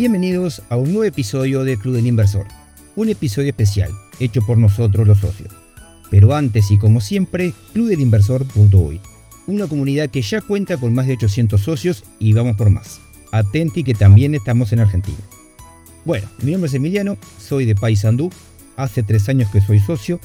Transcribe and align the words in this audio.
Bienvenidos 0.00 0.62
a 0.70 0.78
un 0.78 0.94
nuevo 0.94 1.04
episodio 1.04 1.62
de 1.62 1.76
Club 1.76 1.96
del 1.96 2.06
Inversor, 2.06 2.46
un 2.96 3.10
episodio 3.10 3.50
especial 3.50 3.90
hecho 4.18 4.40
por 4.40 4.56
nosotros 4.56 5.06
los 5.06 5.18
socios. 5.18 5.52
Pero 6.10 6.34
antes 6.34 6.70
y 6.70 6.78
como 6.78 7.02
siempre, 7.02 7.52
clubdelinversor.uy, 7.74 8.98
una 9.46 9.66
comunidad 9.66 10.08
que 10.08 10.22
ya 10.22 10.40
cuenta 10.40 10.78
con 10.78 10.94
más 10.94 11.06
de 11.06 11.12
800 11.12 11.60
socios 11.60 12.04
y 12.18 12.32
vamos 12.32 12.56
por 12.56 12.70
más. 12.70 12.98
Atenti 13.30 13.84
que 13.84 13.92
también 13.92 14.34
estamos 14.34 14.72
en 14.72 14.80
Argentina. 14.80 15.18
Bueno, 16.06 16.26
mi 16.40 16.52
nombre 16.52 16.68
es 16.68 16.74
Emiliano, 16.74 17.18
soy 17.38 17.66
de 17.66 17.74
Paysandú, 17.74 18.30
hace 18.78 19.02
tres 19.02 19.28
años 19.28 19.50
que 19.50 19.60
soy 19.60 19.80
socio 19.80 20.18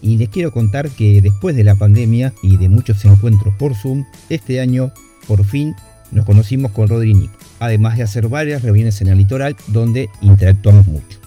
y 0.00 0.16
les 0.16 0.30
quiero 0.30 0.52
contar 0.52 0.88
que 0.88 1.20
después 1.20 1.54
de 1.54 1.64
la 1.64 1.74
pandemia 1.74 2.32
y 2.42 2.56
de 2.56 2.70
muchos 2.70 3.04
encuentros 3.04 3.54
por 3.56 3.74
Zoom, 3.74 4.06
este 4.30 4.58
año 4.58 4.90
por 5.26 5.44
fin 5.44 5.74
nos 6.12 6.24
conocimos 6.24 6.72
con 6.72 6.88
Rodri 6.88 7.12
Nico, 7.12 7.36
además 7.60 7.96
de 7.96 8.04
hacer 8.04 8.28
varias 8.28 8.62
reuniones 8.62 9.00
en 9.00 9.08
el 9.08 9.18
litoral 9.18 9.56
donde 9.68 10.08
interactuamos 10.20 10.86
mucho. 10.86 11.18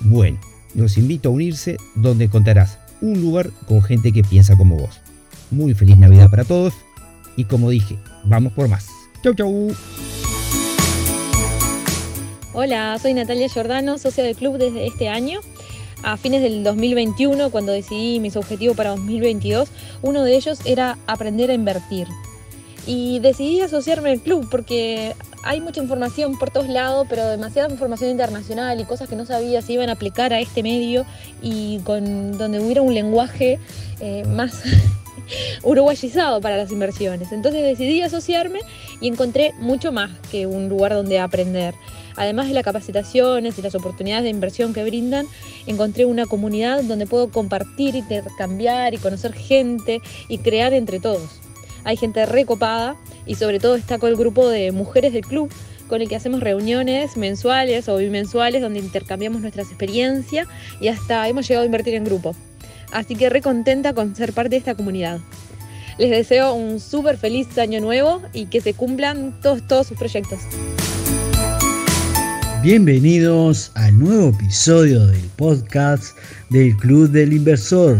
Bueno, 0.00 0.38
los 0.74 0.96
invito 0.98 1.28
a 1.28 1.32
unirse 1.32 1.76
donde 1.94 2.24
encontrarás 2.24 2.78
un 3.00 3.20
lugar 3.20 3.50
con 3.66 3.82
gente 3.82 4.12
que 4.12 4.22
piensa 4.22 4.56
como 4.56 4.76
vos. 4.76 5.00
Muy 5.50 5.74
feliz 5.74 5.96
Navidad 5.96 6.30
para 6.30 6.44
todos 6.44 6.74
y 7.36 7.44
como 7.44 7.70
dije, 7.70 7.96
vamos 8.24 8.52
por 8.52 8.68
más. 8.68 8.88
Chau 9.22 9.34
chau. 9.34 9.74
Hola, 12.52 12.98
soy 13.00 13.14
Natalia 13.14 13.48
Giordano, 13.48 13.98
socia 13.98 14.24
del 14.24 14.34
club 14.34 14.58
desde 14.58 14.86
este 14.86 15.08
año. 15.08 15.40
A 16.02 16.16
fines 16.16 16.42
del 16.42 16.64
2021, 16.64 17.50
cuando 17.50 17.72
decidí 17.72 18.20
mis 18.20 18.36
objetivos 18.36 18.76
para 18.76 18.90
2022, 18.90 19.68
uno 20.02 20.22
de 20.24 20.36
ellos 20.36 20.60
era 20.64 20.96
aprender 21.06 21.50
a 21.50 21.54
invertir. 21.54 22.06
Y 22.86 23.18
decidí 23.20 23.60
asociarme 23.60 24.10
al 24.10 24.20
club 24.20 24.48
porque 24.50 25.14
hay 25.44 25.60
mucha 25.60 25.80
información 25.80 26.38
por 26.38 26.50
todos 26.50 26.68
lados, 26.68 27.06
pero 27.08 27.26
demasiada 27.26 27.70
información 27.70 28.10
internacional 28.10 28.80
y 28.80 28.84
cosas 28.84 29.08
que 29.08 29.16
no 29.16 29.26
sabía 29.26 29.62
si 29.62 29.74
iban 29.74 29.88
a 29.88 29.92
aplicar 29.92 30.32
a 30.32 30.40
este 30.40 30.62
medio 30.62 31.04
y 31.42 31.78
con 31.80 32.36
donde 32.36 32.60
hubiera 32.60 32.82
un 32.82 32.94
lenguaje 32.94 33.58
eh, 34.00 34.24
más 34.26 34.62
uruguayizado 35.62 36.40
para 36.40 36.56
las 36.56 36.70
inversiones. 36.70 37.32
Entonces 37.32 37.62
decidí 37.62 38.02
asociarme 38.02 38.60
y 39.00 39.08
encontré 39.08 39.52
mucho 39.58 39.92
más 39.92 40.10
que 40.30 40.46
un 40.46 40.68
lugar 40.68 40.92
donde 40.94 41.18
aprender. 41.18 41.74
Además 42.16 42.48
de 42.48 42.54
las 42.54 42.64
capacitaciones 42.64 43.58
y 43.58 43.62
las 43.62 43.76
oportunidades 43.76 44.24
de 44.24 44.30
inversión 44.30 44.74
que 44.74 44.82
brindan, 44.82 45.26
encontré 45.66 46.04
una 46.04 46.26
comunidad 46.26 46.82
donde 46.82 47.06
puedo 47.06 47.30
compartir, 47.30 47.94
intercambiar 47.94 48.92
y 48.92 48.98
conocer 48.98 49.32
gente 49.34 50.00
y 50.26 50.38
crear 50.38 50.72
entre 50.72 50.98
todos. 50.98 51.47
Hay 51.88 51.96
gente 51.96 52.26
recopada 52.26 52.96
y 53.24 53.36
sobre 53.36 53.60
todo 53.60 53.72
destaco 53.72 54.08
el 54.08 54.16
grupo 54.16 54.46
de 54.46 54.72
mujeres 54.72 55.14
del 55.14 55.24
club 55.24 55.50
con 55.88 56.02
el 56.02 56.08
que 56.10 56.16
hacemos 56.16 56.40
reuniones 56.40 57.16
mensuales 57.16 57.88
o 57.88 57.96
bimensuales 57.96 58.60
donde 58.60 58.80
intercambiamos 58.80 59.40
nuestras 59.40 59.68
experiencias 59.68 60.46
y 60.82 60.88
hasta 60.88 61.26
hemos 61.26 61.48
llegado 61.48 61.62
a 61.62 61.64
invertir 61.64 61.94
en 61.94 62.04
grupo. 62.04 62.36
Así 62.92 63.14
que 63.14 63.30
re 63.30 63.40
contenta 63.40 63.94
con 63.94 64.14
ser 64.14 64.34
parte 64.34 64.50
de 64.50 64.56
esta 64.58 64.74
comunidad. 64.74 65.20
Les 65.96 66.10
deseo 66.10 66.52
un 66.52 66.78
súper 66.78 67.16
feliz 67.16 67.56
año 67.56 67.80
nuevo 67.80 68.20
y 68.34 68.48
que 68.48 68.60
se 68.60 68.74
cumplan 68.74 69.40
todos, 69.40 69.66
todos 69.66 69.86
sus 69.86 69.96
proyectos. 69.96 70.40
Bienvenidos 72.62 73.72
al 73.76 73.98
nuevo 73.98 74.28
episodio 74.28 75.06
del 75.06 75.24
podcast 75.36 76.14
del 76.50 76.76
Club 76.76 77.08
del 77.08 77.32
Inversor. 77.32 77.98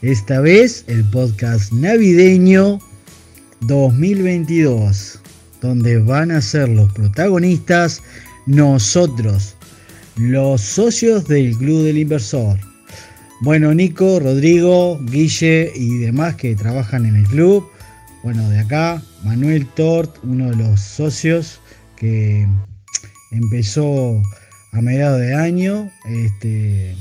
Esta 0.00 0.40
vez 0.40 0.84
el 0.86 1.02
podcast 1.10 1.72
navideño 1.72 2.78
2022, 3.62 5.20
donde 5.60 5.98
van 5.98 6.30
a 6.30 6.40
ser 6.40 6.68
los 6.68 6.92
protagonistas 6.92 8.02
nosotros, 8.46 9.56
los 10.16 10.60
socios 10.60 11.26
del 11.26 11.56
Club 11.56 11.84
del 11.84 11.98
Inversor. 11.98 12.58
Bueno, 13.42 13.74
Nico, 13.74 14.18
Rodrigo, 14.20 14.98
Guille 15.02 15.70
y 15.74 15.98
demás 15.98 16.36
que 16.36 16.54
trabajan 16.54 17.04
en 17.04 17.16
el 17.16 17.26
club. 17.26 17.68
Bueno, 18.22 18.48
de 18.48 18.60
acá, 18.60 19.02
Manuel 19.24 19.66
Tort, 19.74 20.16
uno 20.22 20.50
de 20.50 20.56
los 20.56 20.80
socios 20.80 21.60
que 21.96 22.46
empezó 23.30 24.22
a 24.72 24.80
mediados 24.80 25.20
de 25.20 25.34
año 25.34 25.90
este, 26.08 26.94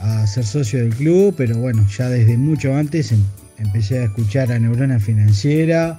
a 0.00 0.26
ser 0.26 0.44
socio 0.44 0.80
del 0.80 0.94
club, 0.94 1.34
pero 1.36 1.56
bueno, 1.58 1.86
ya 1.96 2.08
desde 2.08 2.36
mucho 2.36 2.74
antes 2.74 3.12
empecé 3.60 4.00
a 4.00 4.04
escuchar 4.04 4.50
a 4.52 4.58
Neurona 4.58 4.98
Financiera, 4.98 5.98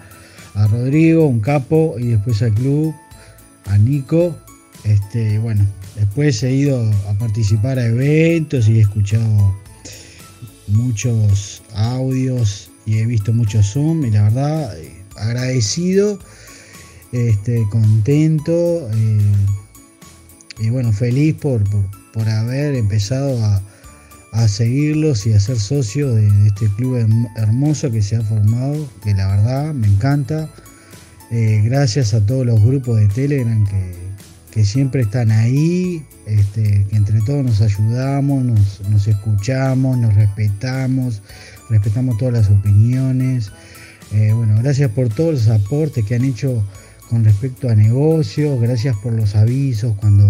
a 0.54 0.68
Rodrigo, 0.68 1.26
un 1.26 1.40
capo, 1.40 1.96
y 1.98 2.08
después 2.08 2.42
al 2.42 2.54
club, 2.54 2.94
a 3.66 3.78
Nico. 3.78 4.36
Este, 4.84 5.38
bueno, 5.40 5.66
después 5.96 6.42
he 6.44 6.52
ido 6.54 6.92
a 7.08 7.14
participar 7.14 7.80
a 7.80 7.86
eventos 7.86 8.68
y 8.68 8.80
he 8.80 8.82
escuchado 8.82 9.56
muchos 10.68 11.62
audios 11.76 12.70
y 12.86 12.98
he 12.98 13.06
visto 13.06 13.34
muchos 13.34 13.74
Zoom 13.74 14.06
y 14.06 14.12
la 14.12 14.24
verdad 14.24 14.80
eh, 14.80 15.04
agradecido 15.18 16.20
este, 17.12 17.68
contento 17.70 18.90
eh, 18.94 19.20
y 20.60 20.70
bueno, 20.70 20.92
feliz 20.94 21.36
por, 21.36 21.64
por, 22.14 22.30
haber 22.30 22.76
empezado 22.76 23.44
a, 23.44 23.62
a, 24.31 24.47
seguirlos 24.47 25.25
y 25.28 25.34
a 25.34 25.40
ser 25.40 25.59
socio 25.59 26.14
de, 26.14 26.28
este 26.47 26.68
club 26.75 26.97
hermoso 27.36 27.92
que 27.92 28.02
se 28.02 28.16
ha 28.16 28.22
formado, 28.22 28.90
que 29.03 29.14
la 29.14 29.28
verdad 29.28 29.74
me 29.74 29.88
encanta. 29.88 30.50
Eh, 31.31 31.62
gracias 31.64 32.14
a 32.14 32.25
todos 32.25 32.46
los 32.46 32.62
grupos 32.62 33.00
de 33.00 33.08
Telegram 33.08 33.66
que, 33.66 33.94
que 34.52 34.66
siempre 34.66 35.02
están 35.02 35.31
ahí, 35.31 36.06
este, 36.25 36.86
que 36.90 36.96
entre 36.96 37.22
todos 37.22 37.44
nos 37.44 37.62
ayudamos, 37.62 38.44
nos, 38.44 38.81
nos, 38.90 39.08
escuchamos, 39.08 39.97
nos 39.97 40.14
respetamos, 40.14 41.22
respetamos 41.70 42.18
todas 42.18 42.34
las 42.34 42.50
opiniones. 42.50 43.52
Eh, 44.14 44.34
bueno, 44.34 44.58
gracias 44.62 44.91
por 44.91 45.08
todos 45.09 45.34
los 45.34 45.47
aportes 45.47 46.06
que 46.06 46.16
han 46.16 46.25
hecho 46.25 46.64
con 47.09 47.24
respecto 47.24 47.70
a 47.70 47.75
negocios, 47.75 48.59
gracias 48.62 48.96
por 48.97 49.14
los 49.14 49.36
avisos 49.36 49.96
cuando 49.97 50.30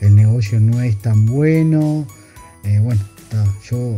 el 0.00 0.14
negocio 0.14 0.60
no 0.60 0.80
es 0.80 0.96
tan 0.96 1.26
bueno. 1.26 2.06
Eh, 2.64 2.78
bueno, 2.80 3.00
yo 3.68 3.96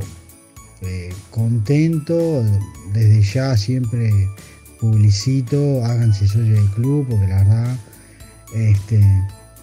eh, 0.82 1.12
contento, 1.30 2.44
desde 2.92 3.22
ya 3.22 3.56
siempre 3.56 4.10
publicito, 4.80 5.84
háganse 5.84 6.26
socio 6.26 6.54
del 6.54 6.70
club, 6.70 7.06
porque 7.08 7.26
la 7.26 7.36
verdad 7.38 7.76
este, 8.54 9.00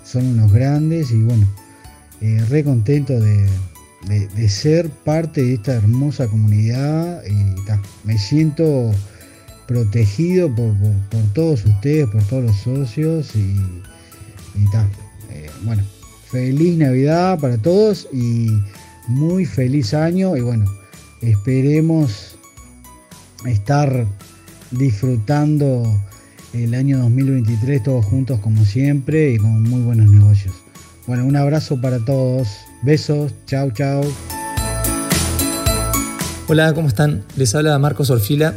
son 0.03 0.25
unos 0.27 0.53
grandes 0.53 1.11
y 1.11 1.21
bueno, 1.23 1.47
eh, 2.21 2.43
re 2.49 2.63
contento 2.63 3.19
de, 3.19 3.47
ser 4.47 4.89
parte 4.89 5.43
de 5.43 5.55
esta 5.55 5.73
hermosa 5.73 6.27
comunidad 6.27 7.23
y 7.25 7.55
me 8.07 8.17
siento 8.17 8.91
protegido 9.67 10.53
por, 10.55 10.73
todos 11.33 11.65
ustedes, 11.65 12.07
por 12.07 12.23
todos 12.23 12.43
los 12.43 12.57
socios 12.57 13.35
y, 13.35 13.39
y. 13.39 14.65
Eh, 15.29 15.49
bueno, 15.63 15.83
feliz 16.31 16.77
Navidad 16.77 17.39
para 17.39 17.57
todos 17.57 18.07
y 18.13 18.47
muy 19.07 19.45
feliz 19.45 19.93
año 19.93 20.35
y 20.35 20.41
bueno, 20.41 20.65
esperemos 21.21 22.37
estar 23.45 24.05
disfrutando 24.71 25.83
el 26.53 26.73
año 26.73 26.99
2023 26.99 27.83
todos 27.83 28.05
juntos 28.05 28.39
como 28.39 28.65
siempre 28.65 29.31
y 29.33 29.37
con 29.37 29.63
muy 29.63 29.81
buenos 29.81 30.11
negocios. 30.11 30.53
Bueno, 31.05 31.25
un 31.25 31.35
abrazo 31.35 31.79
para 31.79 31.99
todos. 31.99 32.49
Besos. 32.83 33.33
Chao, 33.45 33.71
chao. 33.71 34.01
Hola, 36.49 36.73
¿cómo 36.73 36.87
están? 36.87 37.23
Les 37.35 37.55
habla 37.55 37.77
Marcos 37.79 38.09
Orfila 38.09 38.55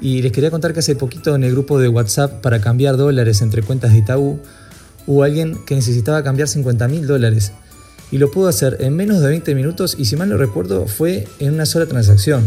y 0.00 0.22
les 0.22 0.32
quería 0.32 0.50
contar 0.50 0.72
que 0.72 0.80
hace 0.80 0.96
poquito 0.96 1.34
en 1.34 1.44
el 1.44 1.52
grupo 1.52 1.78
de 1.78 1.88
WhatsApp 1.88 2.40
para 2.40 2.60
cambiar 2.60 2.96
dólares 2.96 3.42
entre 3.42 3.62
cuentas 3.62 3.92
de 3.92 3.98
Itaú, 3.98 4.40
hubo 5.06 5.22
alguien 5.22 5.56
que 5.66 5.74
necesitaba 5.74 6.22
cambiar 6.22 6.48
50 6.48 6.88
mil 6.88 7.06
dólares. 7.06 7.52
Y 8.10 8.18
lo 8.18 8.30
pudo 8.30 8.48
hacer 8.48 8.76
en 8.80 8.94
menos 8.94 9.20
de 9.20 9.28
20 9.28 9.54
minutos 9.54 9.96
y 9.98 10.04
si 10.04 10.16
mal 10.16 10.28
no 10.28 10.36
recuerdo 10.36 10.86
fue 10.86 11.26
en 11.40 11.54
una 11.54 11.66
sola 11.66 11.86
transacción. 11.86 12.46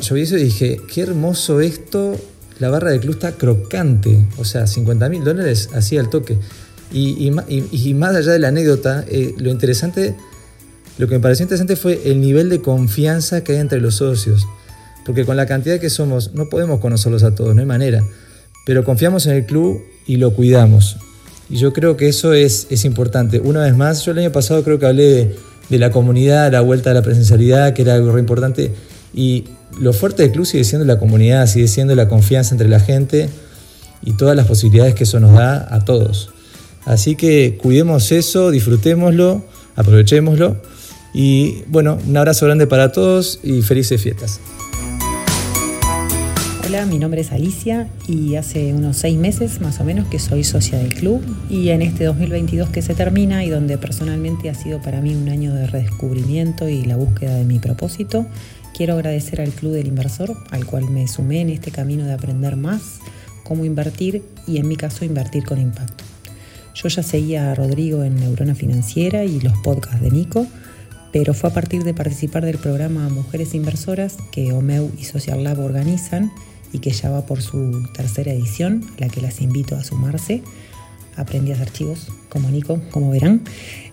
yo 0.00 0.14
vi 0.14 0.22
eso 0.22 0.36
y 0.36 0.44
dije, 0.44 0.80
qué 0.92 1.02
hermoso 1.02 1.60
esto, 1.60 2.16
la 2.58 2.70
barra 2.70 2.90
de 2.90 2.98
club 2.98 3.14
está 3.14 3.32
crocante, 3.32 4.26
o 4.38 4.44
sea, 4.44 4.66
50 4.66 5.08
mil 5.08 5.22
dólares 5.22 5.70
así 5.74 5.98
al 5.98 6.10
toque. 6.10 6.38
Y, 6.92 7.30
más 7.94 8.14
allá 8.14 8.32
de 8.32 8.38
la 8.38 8.48
anécdota, 8.48 9.04
eh, 9.08 9.34
lo 9.38 9.50
interesante, 9.50 10.16
lo 10.98 11.08
que 11.08 11.14
me 11.14 11.20
pareció 11.20 11.42
interesante 11.42 11.76
fue 11.76 12.02
el 12.10 12.20
nivel 12.20 12.48
de 12.48 12.60
confianza 12.62 13.44
que 13.44 13.52
hay 13.52 13.58
entre 13.58 13.80
los 13.80 13.96
socios 13.96 14.46
porque 15.06 15.24
con 15.24 15.36
la 15.36 15.46
cantidad 15.46 15.78
que 15.78 15.88
somos 15.88 16.34
no 16.34 16.48
podemos 16.48 16.80
conocerlos 16.80 17.22
a 17.22 17.34
todos, 17.34 17.54
no 17.54 17.60
hay 17.60 17.66
manera, 17.66 18.02
pero 18.66 18.84
confiamos 18.84 19.26
en 19.26 19.36
el 19.36 19.46
club 19.46 19.80
y 20.04 20.16
lo 20.16 20.34
cuidamos. 20.34 20.98
Y 21.48 21.56
yo 21.56 21.72
creo 21.72 21.96
que 21.96 22.08
eso 22.08 22.32
es, 22.32 22.66
es 22.70 22.84
importante. 22.84 23.40
Una 23.40 23.60
vez 23.60 23.76
más, 23.76 24.04
yo 24.04 24.12
el 24.12 24.18
año 24.18 24.32
pasado 24.32 24.64
creo 24.64 24.78
que 24.78 24.86
hablé 24.86 25.36
de, 25.68 25.78
la 25.78 25.90
comunidad, 25.90 26.50
la 26.52 26.60
vuelta 26.60 26.90
a 26.90 26.94
la 26.94 27.02
presencialidad, 27.02 27.72
que 27.72 27.82
era 27.82 27.94
algo 27.94 28.12
re 28.12 28.20
importante, 28.20 28.72
y 29.14 29.44
lo 29.80 29.92
fuerte 29.92 30.22
del 30.22 30.32
club 30.32 30.46
sigue 30.46 30.64
siendo 30.64 30.86
la 30.86 30.98
comunidad, 30.98 31.46
sigue 31.46 31.68
siendo 31.68 31.94
la 31.94 32.08
confianza 32.08 32.54
entre 32.54 32.68
la 32.68 32.80
gente 32.80 33.28
y 34.02 34.12
todas 34.16 34.36
las 34.36 34.46
posibilidades 34.46 34.94
que 34.94 35.04
eso 35.04 35.20
nos 35.20 35.32
da 35.34 35.66
a 35.74 35.84
todos. 35.84 36.30
Así 36.84 37.16
que 37.16 37.58
cuidemos 37.60 38.12
eso, 38.12 38.50
disfrutémoslo, 38.50 39.44
aprovechémoslo. 39.74 40.56
Y 41.12 41.62
bueno, 41.66 41.98
un 42.06 42.16
abrazo 42.16 42.46
grande 42.46 42.66
para 42.66 42.92
todos 42.92 43.40
y 43.42 43.62
felices 43.62 44.00
fiestas. 44.00 44.40
Hola, 46.66 46.84
mi 46.84 46.98
nombre 46.98 47.20
es 47.20 47.30
Alicia 47.30 47.86
y 48.08 48.34
hace 48.34 48.74
unos 48.74 48.96
seis 48.96 49.16
meses 49.16 49.60
más 49.60 49.78
o 49.78 49.84
menos 49.84 50.08
que 50.08 50.18
soy 50.18 50.42
socia 50.42 50.76
del 50.78 50.94
club 50.94 51.22
y 51.48 51.68
en 51.68 51.80
este 51.80 52.02
2022 52.02 52.70
que 52.70 52.82
se 52.82 52.92
termina 52.92 53.44
y 53.44 53.50
donde 53.50 53.78
personalmente 53.78 54.50
ha 54.50 54.54
sido 54.54 54.82
para 54.82 55.00
mí 55.00 55.14
un 55.14 55.28
año 55.28 55.54
de 55.54 55.68
redescubrimiento 55.68 56.68
y 56.68 56.82
la 56.82 56.96
búsqueda 56.96 57.36
de 57.36 57.44
mi 57.44 57.60
propósito, 57.60 58.26
quiero 58.76 58.94
agradecer 58.94 59.40
al 59.40 59.52
Club 59.52 59.74
del 59.74 59.86
Inversor, 59.86 60.36
al 60.50 60.66
cual 60.66 60.90
me 60.90 61.06
sumé 61.06 61.42
en 61.42 61.50
este 61.50 61.70
camino 61.70 62.04
de 62.04 62.14
aprender 62.14 62.56
más 62.56 62.98
cómo 63.44 63.64
invertir 63.64 64.24
y 64.48 64.56
en 64.56 64.66
mi 64.66 64.74
caso 64.74 65.04
invertir 65.04 65.44
con 65.44 65.60
impacto. 65.60 66.02
Yo 66.74 66.88
ya 66.88 67.04
seguía 67.04 67.52
a 67.52 67.54
Rodrigo 67.54 68.02
en 68.02 68.16
Neurona 68.16 68.56
Financiera 68.56 69.22
y 69.22 69.38
los 69.38 69.56
podcasts 69.58 70.00
de 70.00 70.10
Nico, 70.10 70.48
pero 71.12 71.32
fue 71.32 71.48
a 71.48 71.54
partir 71.54 71.84
de 71.84 71.94
participar 71.94 72.44
del 72.44 72.58
programa 72.58 73.08
Mujeres 73.08 73.54
Inversoras 73.54 74.16
que 74.32 74.52
OMEU 74.52 74.90
y 74.98 75.04
Social 75.04 75.44
Lab 75.44 75.60
organizan 75.60 76.32
y 76.76 76.78
que 76.78 76.90
ya 76.90 77.08
va 77.08 77.24
por 77.24 77.40
su 77.40 77.88
tercera 77.94 78.32
edición, 78.32 78.84
la 78.98 79.08
que 79.08 79.22
las 79.22 79.40
invito 79.40 79.76
a 79.76 79.82
sumarse. 79.82 80.42
Aprendí 81.16 81.50
a 81.50 81.54
hacer 81.54 81.68
archivos 81.68 82.08
como 82.28 82.50
Nico, 82.50 82.78
como 82.90 83.10
verán. 83.10 83.40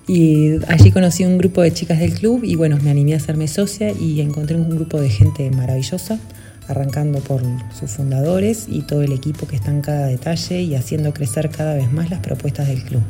Y 0.06 0.56
allí 0.68 0.92
conocí 0.92 1.24
un 1.24 1.38
grupo 1.38 1.62
de 1.62 1.72
chicas 1.72 2.00
del 2.00 2.14
club 2.14 2.44
y 2.44 2.56
bueno, 2.56 2.78
me 2.84 2.92
animé 2.92 3.14
a 3.14 3.18
hacerme 3.18 3.48
socia 3.48 3.92
y 3.92 4.20
encontré 4.20 4.58
un 4.58 4.70
grupo 4.70 5.00
de 5.00 5.10
gente 5.10 5.50
maravillosa, 5.50 6.20
arrancando 6.68 7.20
por 7.20 7.42
sus 7.80 7.92
fundadores 7.92 8.66
y 8.68 8.82
todo 8.82 9.02
el 9.02 9.14
equipo 9.14 9.48
que 9.48 9.56
está 9.56 9.72
en 9.72 9.80
cada 9.80 10.08
detalle 10.08 10.62
y 10.62 10.76
haciendo 10.76 11.14
crecer 11.14 11.50
cada 11.52 11.76
vez 11.76 11.90
más 11.94 12.10
las 12.10 12.20
propuestas 12.20 12.68
del 12.68 12.84
club. 12.84 13.02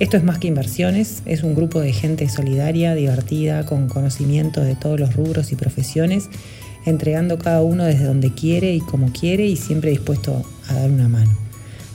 Esto 0.00 0.18
es 0.18 0.24
más 0.24 0.36
que 0.36 0.48
inversiones, 0.48 1.22
es 1.24 1.44
un 1.44 1.54
grupo 1.54 1.80
de 1.80 1.94
gente 1.94 2.28
solidaria, 2.28 2.94
divertida, 2.94 3.64
con 3.64 3.88
conocimiento 3.88 4.60
de 4.60 4.74
todos 4.74 5.00
los 5.00 5.14
rubros 5.16 5.50
y 5.50 5.56
profesiones 5.56 6.28
entregando 6.84 7.38
cada 7.38 7.62
uno 7.62 7.84
desde 7.84 8.04
donde 8.04 8.32
quiere 8.32 8.74
y 8.74 8.80
como 8.80 9.12
quiere 9.12 9.46
y 9.46 9.56
siempre 9.56 9.90
dispuesto 9.90 10.44
a 10.68 10.74
dar 10.74 10.90
una 10.90 11.08
mano. 11.08 11.30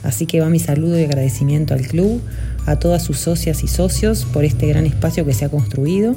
Así 0.02 0.26
que 0.26 0.40
va 0.40 0.48
mi 0.48 0.58
saludo 0.58 0.98
y 0.98 1.04
agradecimiento 1.04 1.74
al 1.74 1.86
club, 1.86 2.20
a 2.66 2.78
todas 2.78 3.02
sus 3.02 3.18
socias 3.18 3.64
y 3.64 3.68
socios 3.68 4.24
por 4.32 4.44
este 4.44 4.66
gran 4.66 4.86
espacio 4.86 5.24
que 5.24 5.34
se 5.34 5.44
ha 5.44 5.48
construido 5.48 6.14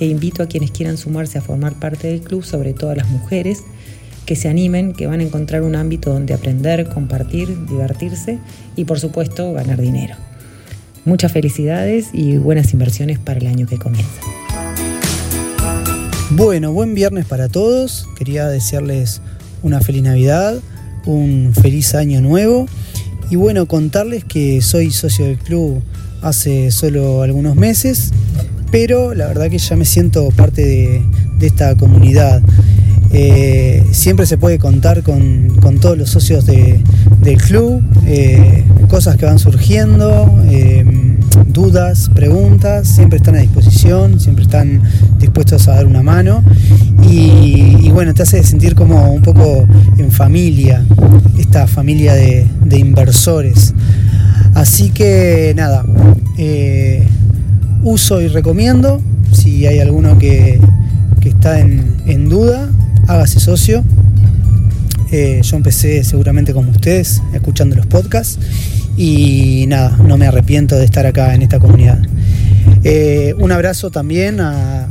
e 0.00 0.06
invito 0.06 0.42
a 0.42 0.46
quienes 0.46 0.70
quieran 0.70 0.96
sumarse 0.96 1.38
a 1.38 1.42
formar 1.42 1.74
parte 1.74 2.08
del 2.08 2.20
club, 2.20 2.44
sobre 2.44 2.72
todo 2.72 2.90
a 2.90 2.96
las 2.96 3.08
mujeres, 3.08 3.62
que 4.26 4.36
se 4.36 4.48
animen, 4.48 4.92
que 4.92 5.06
van 5.06 5.20
a 5.20 5.22
encontrar 5.22 5.62
un 5.62 5.76
ámbito 5.76 6.12
donde 6.12 6.34
aprender, 6.34 6.88
compartir, 6.88 7.66
divertirse 7.66 8.38
y 8.76 8.84
por 8.84 8.98
supuesto 8.98 9.52
ganar 9.52 9.80
dinero. 9.80 10.16
Muchas 11.04 11.32
felicidades 11.32 12.08
y 12.12 12.38
buenas 12.38 12.72
inversiones 12.72 13.18
para 13.18 13.38
el 13.38 13.46
año 13.46 13.66
que 13.66 13.76
comienza. 13.76 14.43
Bueno, 16.36 16.72
buen 16.72 16.94
viernes 16.94 17.26
para 17.26 17.48
todos. 17.48 18.08
Quería 18.18 18.48
desearles 18.48 19.20
una 19.62 19.80
feliz 19.80 20.02
Navidad, 20.02 20.56
un 21.06 21.52
feliz 21.54 21.94
año 21.94 22.20
nuevo 22.20 22.66
y 23.30 23.36
bueno, 23.36 23.66
contarles 23.66 24.24
que 24.24 24.60
soy 24.60 24.90
socio 24.90 25.26
del 25.26 25.38
club 25.38 25.80
hace 26.22 26.72
solo 26.72 27.22
algunos 27.22 27.54
meses, 27.54 28.10
pero 28.72 29.14
la 29.14 29.28
verdad 29.28 29.48
que 29.48 29.58
ya 29.58 29.76
me 29.76 29.84
siento 29.84 30.28
parte 30.32 30.64
de, 30.64 31.46
esta 31.46 31.76
comunidad. 31.76 32.42
Eh, 33.12 33.84
siempre 33.92 34.26
se 34.26 34.36
puede 34.36 34.58
contar 34.58 35.04
con, 35.04 35.56
todos 35.80 35.96
los 35.96 36.10
socios 36.10 36.46
del 36.46 37.42
club, 37.46 37.80
eh, 38.08 38.64
cosas 38.88 39.16
que 39.18 39.24
van 39.24 39.38
surgiendo. 39.38 40.36
Eh, 40.50 40.84
dudas, 41.46 42.10
preguntas, 42.14 42.88
siempre 42.88 43.18
están 43.18 43.36
a 43.36 43.38
disposición, 43.38 44.20
siempre 44.20 44.44
están 44.44 44.82
dispuestos 45.18 45.68
a 45.68 45.76
dar 45.76 45.86
una 45.86 46.02
mano 46.02 46.42
y, 47.08 47.90
bueno, 47.90 48.14
te 48.14 48.22
hace 48.22 48.42
sentir 48.42 48.74
como 48.74 49.12
un 49.12 49.22
poco 49.22 49.66
en 49.98 50.10
familia, 50.10 50.84
esta 51.38 51.66
familia 51.66 52.14
de, 52.14 52.46
inversores. 52.78 53.74
Así 54.54 54.90
que 54.90 55.52
nada, 55.56 55.84
eh, 56.38 57.06
uso 57.82 58.20
y 58.20 58.28
recomiendo, 58.28 59.00
si 59.32 59.66
hay 59.66 59.78
alguno 59.78 60.18
que, 60.18 60.60
está 61.24 61.58
en, 61.60 62.28
duda, 62.28 62.70
hágase 63.06 63.40
socio. 63.40 63.82
Eh, 65.10 65.40
yo 65.42 65.56
empecé 65.56 66.02
seguramente 66.04 66.52
como 66.52 66.70
ustedes, 66.70 67.22
escuchando 67.32 67.76
los 67.76 67.86
podcasts 67.86 68.38
y 68.96 69.66
nada, 69.68 69.96
no 69.96 70.16
me 70.16 70.26
arrepiento 70.26 70.76
de 70.76 70.84
estar 70.84 71.06
acá 71.06 71.34
en 71.34 71.42
esta 71.42 71.58
comunidad. 71.58 72.00
Eh, 72.84 73.34
un 73.38 73.52
abrazo 73.52 73.90
también 73.90 74.40
a, 74.40 74.88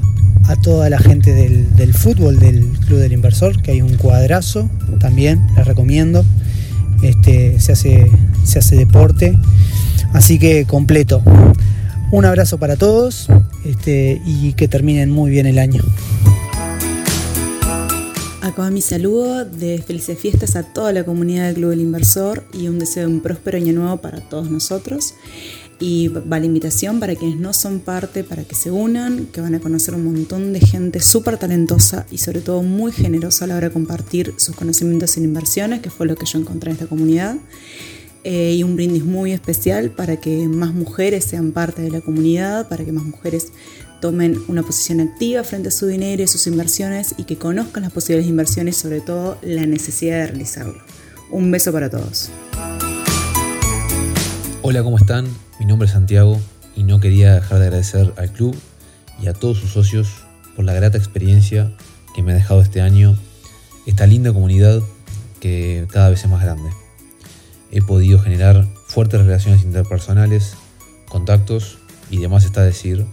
toda 0.61 0.89
la 0.89 0.99
gente 0.99 1.33
del, 1.33 1.93
fútbol 1.93 2.39
del 2.39 2.63
Club 2.85 2.99
del 2.99 3.11
Inversor, 3.11 3.61
que 3.61 3.71
hay 3.71 3.81
un 3.81 3.95
cuadrazo 3.97 4.69
también, 4.99 5.41
les 5.57 5.65
recomiendo. 5.65 6.23
Este, 7.01 7.59
se, 7.59 7.73
hace, 7.73 8.09
se 8.45 8.59
hace 8.59 8.75
deporte, 8.77 9.37
así 10.13 10.39
que 10.39 10.65
completo. 10.65 11.21
Un 12.11 12.25
abrazo 12.25 12.59
para 12.59 12.75
todos 12.75 13.27
este, 13.65 14.21
y 14.25 14.53
que 14.53 14.67
terminen 14.67 15.09
muy 15.09 15.31
bien 15.31 15.47
el 15.47 15.59
año. 15.59 15.83
Acaba 18.53 18.69
mi 18.69 18.81
saludo 18.81 19.45
de 19.45 19.81
felices 19.81 20.19
fiestas 20.19 20.55
a 20.55 20.61
toda 20.61 20.93
la 20.93 21.03
comunidad 21.03 21.47
del 21.47 21.55
Club 21.55 21.69
del 21.71 21.81
Inversor 21.81 22.43
y 22.53 22.67
un 22.67 22.77
deseo 22.77 23.07
de 23.07 23.15
un 23.15 23.19
próspero 23.19 23.57
año 23.57 23.73
nuevo 23.73 23.97
para 23.97 24.21
todos 24.21 24.51
nosotros. 24.51 25.15
Y 25.79 26.09
va 26.09 26.37
la 26.37 26.45
invitación 26.45 26.99
para 26.99 27.15
quienes 27.15 27.39
no 27.39 27.51
son 27.51 27.79
parte, 27.79 28.23
para 28.23 28.43
que 28.43 28.53
se 28.53 28.69
unan, 28.69 29.25
que 29.25 29.41
van 29.41 29.55
a 29.55 29.59
conocer 29.59 29.95
un 29.95 30.05
montón 30.05 30.53
de 30.53 30.59
gente 30.59 30.99
súper 30.99 31.39
talentosa 31.39 32.05
y 32.11 32.19
sobre 32.19 32.41
todo 32.41 32.61
muy 32.61 32.91
generosa 32.91 33.45
a 33.45 33.47
la 33.47 33.55
hora 33.57 33.69
de 33.69 33.73
compartir 33.73 34.35
sus 34.37 34.55
conocimientos 34.55 35.17
en 35.17 35.23
inversiones, 35.23 35.81
que 35.81 35.89
fue 35.89 36.05
lo 36.05 36.15
que 36.15 36.27
yo 36.27 36.37
encontré 36.37 36.69
en 36.69 36.75
esta 36.75 36.85
comunidad. 36.85 37.37
Eh, 38.23 38.53
y 38.53 38.63
un 38.63 38.75
brindis 38.75 39.03
muy 39.03 39.33
especial 39.33 39.89
para 39.89 40.17
que 40.17 40.47
más 40.47 40.75
mujeres 40.75 41.25
sean 41.25 41.53
parte 41.53 41.81
de 41.81 41.89
la 41.89 42.01
comunidad, 42.01 42.69
para 42.69 42.85
que 42.85 42.91
más 42.91 43.03
mujeres 43.03 43.47
tomen 44.03 44.37
una 44.49 44.63
posición 44.63 44.99
activa 44.99 45.45
frente 45.45 45.69
a 45.69 45.71
su 45.71 45.87
dinero 45.87 46.21
y 46.21 46.27
sus 46.27 46.45
inversiones 46.47 47.15
y 47.15 47.23
que 47.23 47.37
conozcan 47.37 47.83
las 47.83 47.93
posibles 47.93 48.27
inversiones, 48.27 48.75
sobre 48.75 48.99
todo 48.99 49.37
la 49.41 49.65
necesidad 49.65 50.17
de 50.17 50.27
realizarlo. 50.27 50.83
Un 51.31 51.51
beso 51.51 51.71
para 51.71 51.89
todos. 51.89 52.29
Hola, 54.61 54.83
¿cómo 54.83 54.97
están? 54.97 55.25
Mi 55.57 55.65
nombre 55.65 55.85
es 55.85 55.93
Santiago 55.93 56.37
y 56.75 56.83
no 56.83 56.99
quería 56.99 57.35
dejar 57.35 57.59
de 57.59 57.67
agradecer 57.67 58.13
al 58.17 58.29
club 58.33 58.53
y 59.21 59.27
a 59.27 59.33
todos 59.33 59.59
sus 59.59 59.69
socios 59.69 60.09
por 60.57 60.65
la 60.65 60.73
grata 60.73 60.97
experiencia 60.97 61.71
que 62.13 62.23
me 62.23 62.33
ha 62.33 62.35
dejado 62.35 62.61
este 62.61 62.81
año, 62.81 63.17
esta 63.87 64.05
linda 64.05 64.33
comunidad 64.33 64.81
que 65.39 65.87
cada 65.89 66.09
vez 66.09 66.21
es 66.21 66.29
más 66.29 66.43
grande. 66.43 66.69
He 67.71 67.81
podido 67.81 68.19
generar 68.19 68.67
fuertes 68.85 69.21
relaciones 69.21 69.63
interpersonales, 69.63 70.55
contactos 71.07 71.77
y 72.11 72.17
demás 72.17 72.43
está 72.43 72.63
decir 72.63 73.05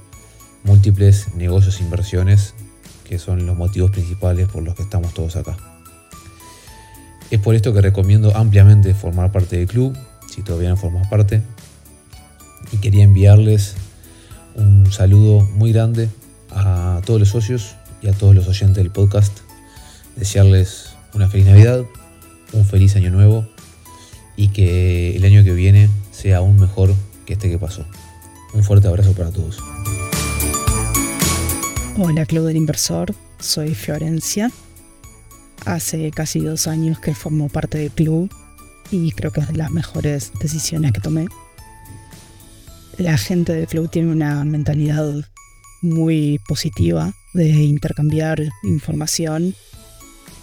múltiples 0.65 1.35
negocios 1.35 1.81
e 1.81 1.85
inversiones, 1.85 2.55
que 3.05 3.19
son 3.19 3.47
los 3.47 3.57
motivos 3.57 3.91
principales 3.91 4.49
por 4.49 4.63
los 4.63 4.75
que 4.75 4.83
estamos 4.83 5.15
todos 5.15 5.37
acá. 5.37 5.57
Es 7.31 7.39
por 7.41 7.55
esto 7.55 7.73
que 7.73 7.81
recomiendo 7.81 8.37
ampliamente 8.37 8.95
formar 8.95 9.33
parte 9.33 9.57
del 9.57 9.67
club, 9.67 9.97
si 10.29 10.43
todavía 10.43 10.69
no 10.69 10.77
formas 10.77 11.09
parte, 11.09 11.43
y 12.73 12.79
quería 12.79 13.05
enviarles 13.05 13.75
un 14.55 14.91
saludo 14.93 15.43
muy 15.55 15.73
grande 15.73 16.09
a 16.51 17.01
todos 17.05 17.21
los 17.21 17.29
socios 17.29 17.77
y 18.03 18.09
a 18.09 18.13
todos 18.13 18.35
los 18.35 18.49
oyentes 18.49 18.83
del 18.83 18.91
podcast, 18.91 19.39
desearles 20.17 20.91
una 21.15 21.29
feliz 21.29 21.47
Navidad, 21.47 21.85
un 22.53 22.65
feliz 22.65 22.97
año 22.97 23.11
nuevo 23.11 23.47
y 24.37 24.49
que 24.49 25.17
el 25.17 25.25
año 25.25 25.45
que 25.45 25.53
viene 25.53 25.89
sea 26.11 26.39
aún 26.39 26.59
mejor 26.59 26.95
que 27.27 27.35
este 27.35 27.51
que 27.51 27.59
pasó. 27.59 27.85
Un 28.55 28.65
fuerte 28.65 28.89
abrazo 28.89 29.13
para 29.13 29.31
todos. 29.31 29.59
Hola 32.03 32.25
Club 32.25 32.47
del 32.47 32.57
Inversor, 32.57 33.15
soy 33.41 33.75
Florencia. 33.75 34.51
Hace 35.67 36.11
casi 36.13 36.41
dos 36.41 36.67
años 36.67 36.99
que 36.99 37.15
formo 37.15 37.51
parte 37.51 37.77
del 37.77 37.91
club 37.91 38.33
y 38.91 39.13
creo 39.13 39.31
que 39.33 39.41
es 39.41 39.49
de 39.49 39.57
las 39.59 39.71
mejores 39.71 40.33
decisiones 40.41 40.93
que 40.93 41.03
tomé. 41.03 41.27
La 42.97 43.19
gente 43.19 43.53
del 43.53 43.67
club 43.67 43.91
tiene 43.91 44.11
una 44.11 44.43
mentalidad 44.47 45.13
muy 45.83 46.41
positiva 46.49 47.13
de 47.35 47.51
intercambiar 47.51 48.41
información 48.63 49.55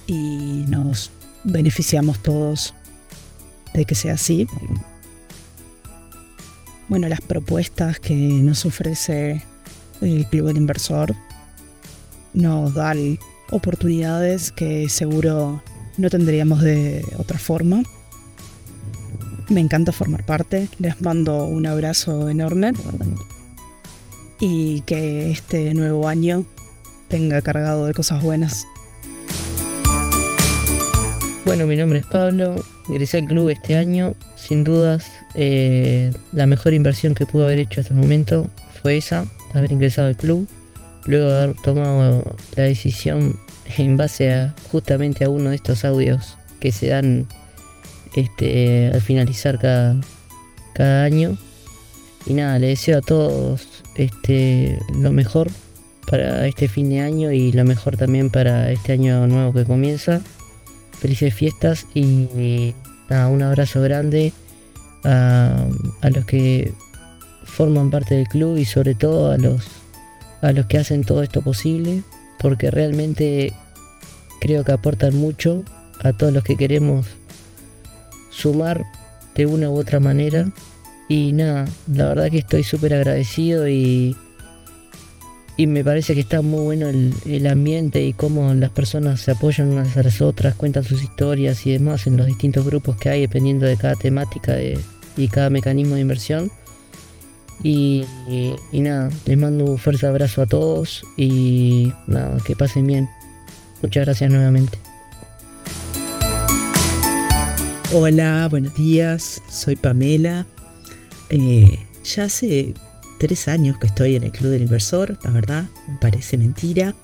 y 0.05 0.63
nos 0.67 1.09
beneficiamos 1.43 2.19
todos 2.19 2.75
de 3.73 3.83
que 3.85 3.95
sea 3.95 4.13
así. 4.13 4.47
Bueno, 6.87 7.07
las 7.07 7.21
propuestas 7.21 7.99
que 7.99 8.13
nos 8.13 8.63
ofrece 8.63 9.43
el 10.01 10.27
Club 10.27 10.45
del 10.45 10.57
Inversor 10.57 11.15
nos 12.33 12.73
dan 12.73 13.17
oportunidades 13.51 14.51
que 14.51 14.89
seguro 14.89 15.61
no 15.97 16.09
tendríamos 16.09 16.61
de 16.61 17.03
otra 17.17 17.39
forma. 17.39 17.83
Me 19.49 19.61
encanta 19.61 19.91
formar 19.91 20.25
parte, 20.25 20.67
les 20.79 21.01
mando 21.01 21.45
un 21.45 21.65
abrazo 21.65 22.29
enorme 22.29 22.73
y 24.39 24.81
que 24.81 25.31
este 25.31 25.73
nuevo 25.73 26.07
año 26.07 26.45
tenga 27.07 27.41
cargado 27.41 27.85
de 27.85 27.93
cosas 27.93 28.21
buenas. 28.21 28.67
Bueno, 31.45 31.65
mi 31.65 31.77
nombre 31.77 31.99
es 31.99 32.05
Pablo, 32.05 32.55
ingresé 32.89 33.19
al 33.19 33.25
club 33.25 33.47
este 33.49 33.77
año. 33.77 34.15
Sin 34.35 34.65
dudas, 34.65 35.05
eh, 35.33 36.11
la 36.33 36.45
mejor 36.45 36.73
inversión 36.73 37.15
que 37.15 37.25
pude 37.25 37.45
haber 37.45 37.59
hecho 37.59 37.79
hasta 37.79 37.93
el 37.93 37.99
momento 38.01 38.49
fue 38.81 38.97
esa, 38.97 39.25
haber 39.53 39.71
ingresado 39.71 40.09
al 40.09 40.17
club. 40.17 40.45
Luego 41.07 41.53
tomado 41.63 42.35
la 42.55 42.63
decisión 42.63 43.39
en 43.77 43.97
base 43.97 44.33
a 44.33 44.55
justamente 44.71 45.25
a 45.25 45.29
uno 45.29 45.49
de 45.49 45.55
estos 45.55 45.85
audios 45.85 46.37
que 46.59 46.71
se 46.71 46.87
dan 46.87 47.27
este, 48.15 48.91
al 48.93 49.01
finalizar 49.01 49.57
cada, 49.57 49.95
cada 50.73 51.03
año. 51.03 51.37
Y 52.25 52.33
nada, 52.33 52.59
le 52.59 52.67
deseo 52.67 52.97
a 52.97 53.01
todos 53.01 53.67
este, 53.95 54.77
lo 54.93 55.11
mejor 55.11 55.49
para 56.09 56.47
este 56.47 56.67
fin 56.67 56.89
de 56.89 57.01
año 57.01 57.31
y 57.31 57.51
lo 57.51 57.63
mejor 57.65 57.97
también 57.97 58.29
para 58.29 58.71
este 58.71 58.93
año 58.93 59.27
nuevo 59.27 59.53
que 59.53 59.65
comienza. 59.65 60.21
Felices 60.99 61.33
fiestas 61.33 61.85
y, 61.93 62.73
un 63.09 63.41
abrazo 63.41 63.81
grande 63.81 64.33
a, 65.03 65.67
los 66.09 66.25
que 66.25 66.73
forman 67.45 67.89
parte 67.89 68.15
del 68.15 68.27
club 68.27 68.57
y 68.57 68.65
sobre 68.65 68.95
todo 68.95 69.31
a 69.31 69.37
los, 69.37 69.63
a 70.41 70.51
los 70.51 70.65
que 70.67 70.77
hacen 70.77 71.03
todo 71.03 71.23
esto 71.23 71.41
posible 71.41 72.03
porque 72.39 72.71
realmente 72.71 73.53
creo 74.39 74.63
que 74.63 74.71
aportan 74.71 75.15
mucho 75.15 75.63
a 76.01 76.13
todos 76.13 76.33
los 76.33 76.43
que 76.43 76.55
queremos 76.55 77.07
sumar 78.29 78.85
de 79.35 79.45
una 79.45 79.69
u 79.69 79.77
otra 79.77 79.99
manera. 79.99 80.51
Y 81.09 81.31
nada, 81.31 81.67
la 81.91 82.09
verdad 82.09 82.29
que 82.29 82.39
estoy 82.39 82.63
súper 82.63 82.93
agradecido 82.93 83.67
y, 83.67 84.15
y 85.55 85.67
me 85.67 85.83
parece 85.83 86.13
que 86.13 86.19
está 86.19 86.41
muy 86.41 86.63
bueno 86.63 86.89
el, 86.89 87.47
ambiente 87.47 88.03
y 88.03 88.13
cómo 88.13 88.53
las 88.53 88.71
personas 88.71 89.21
se 89.21 89.31
apoyan 89.31 89.69
unas 89.69 89.95
a 89.95 90.03
las 90.03 90.21
otras, 90.21 90.55
cuentan 90.55 90.83
sus 90.83 91.01
historias 91.01 91.65
y 91.65 91.71
demás 91.71 92.07
en 92.07 92.17
los 92.17 92.27
distintos 92.27 92.65
grupos 92.65 92.97
que 92.97 93.09
hay 93.09 93.21
dependiendo 93.21 93.65
de 93.65 93.77
cada 93.77 93.95
temática 93.95 94.57
y 94.61 95.27
cada 95.29 95.49
mecanismo 95.49 95.95
de 95.95 96.01
inversión. 96.01 96.51
Y, 97.63 98.05
nada, 98.71 99.09
les 99.25 99.37
mando 99.37 99.65
un 99.65 99.77
fuerte 99.77 100.05
abrazo 100.05 100.41
a 100.41 100.45
todos 100.45 101.03
y 101.17 101.91
nada, 102.05 102.37
que 102.45 102.55
pasen 102.55 102.87
bien. 102.87 103.09
Muchas 103.81 104.05
gracias 104.05 104.31
nuevamente. 104.31 104.77
Hola, 107.93 108.47
buenos 108.49 108.75
días, 108.75 109.41
soy 109.49 109.75
Pamela. 109.75 110.45
Eh, 111.29 111.79
ya 112.03 112.25
hace 112.25 112.73
tres 113.17 113.47
años 113.47 113.77
que 113.79 113.87
estoy 113.87 114.15
en 114.15 114.23
el 114.23 114.31
Club 114.31 114.51
del 114.51 114.63
Inversor, 114.63 115.17
la 115.23 115.31
verdad, 115.31 115.65
me 115.87 115.97
parece 115.97 116.37
mentira. 116.37 116.95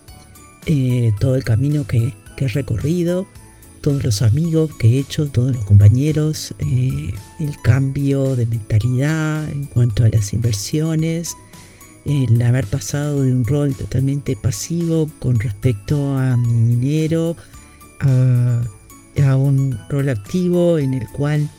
Eh, 0.65 1.12
todo 1.19 1.36
el 1.36 1.43
camino 1.43 1.86
que, 1.86 2.13
he 2.38 2.48
recorrido, 2.50 3.25
todos 3.84 4.02
los 4.02 4.22
amigos 4.22 4.72
que 4.80 4.88
he 4.88 5.00
hecho, 5.00 5.28
todos 5.28 5.54
los 5.54 5.66
compañeros, 5.66 6.56
eh, 6.60 7.13
el 7.42 7.62
cambio 7.63 8.34
de 8.38 8.46
mentalidad 8.46 9.50
en 9.50 9.66
cuanto 9.66 10.06
a 10.06 10.10
las 10.10 10.32
inversiones, 10.32 11.36
el 12.06 12.42
haber 12.42 12.66
pasado 12.66 13.24
de 13.24 13.34
un 13.34 13.44
rol 13.44 13.75
totalmente 13.75 14.38
pasivo 14.38 15.10
con 15.20 15.38
respecto 15.38 16.18
a 16.18 16.38
mi 16.38 16.75
dinero, 16.75 17.36
a 18.00 19.36
un 19.36 19.78
rol 19.90 20.08
activo 20.08 20.78
en 20.78 20.94
el 20.94 21.08
cual 21.10 21.50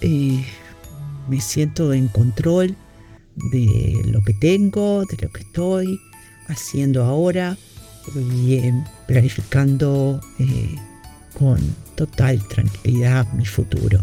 eh, 0.00 0.42
me 1.28 1.40
siento 1.40 1.92
en 1.92 2.08
control 2.08 2.76
de 3.52 4.02
lo 4.06 4.22
que 4.22 4.32
tengo, 4.32 5.04
de 5.04 5.18
lo 5.20 5.30
que 5.30 5.42
estoy 5.42 6.00
haciendo 6.48 7.04
ahora 7.04 7.58
y 8.16 8.54
eh, 8.54 8.84
planificando 9.06 10.18
con 11.38 11.58
total 11.94 12.42
tranquilidad 12.48 13.30
mi 13.32 13.46
futuro. 13.46 14.02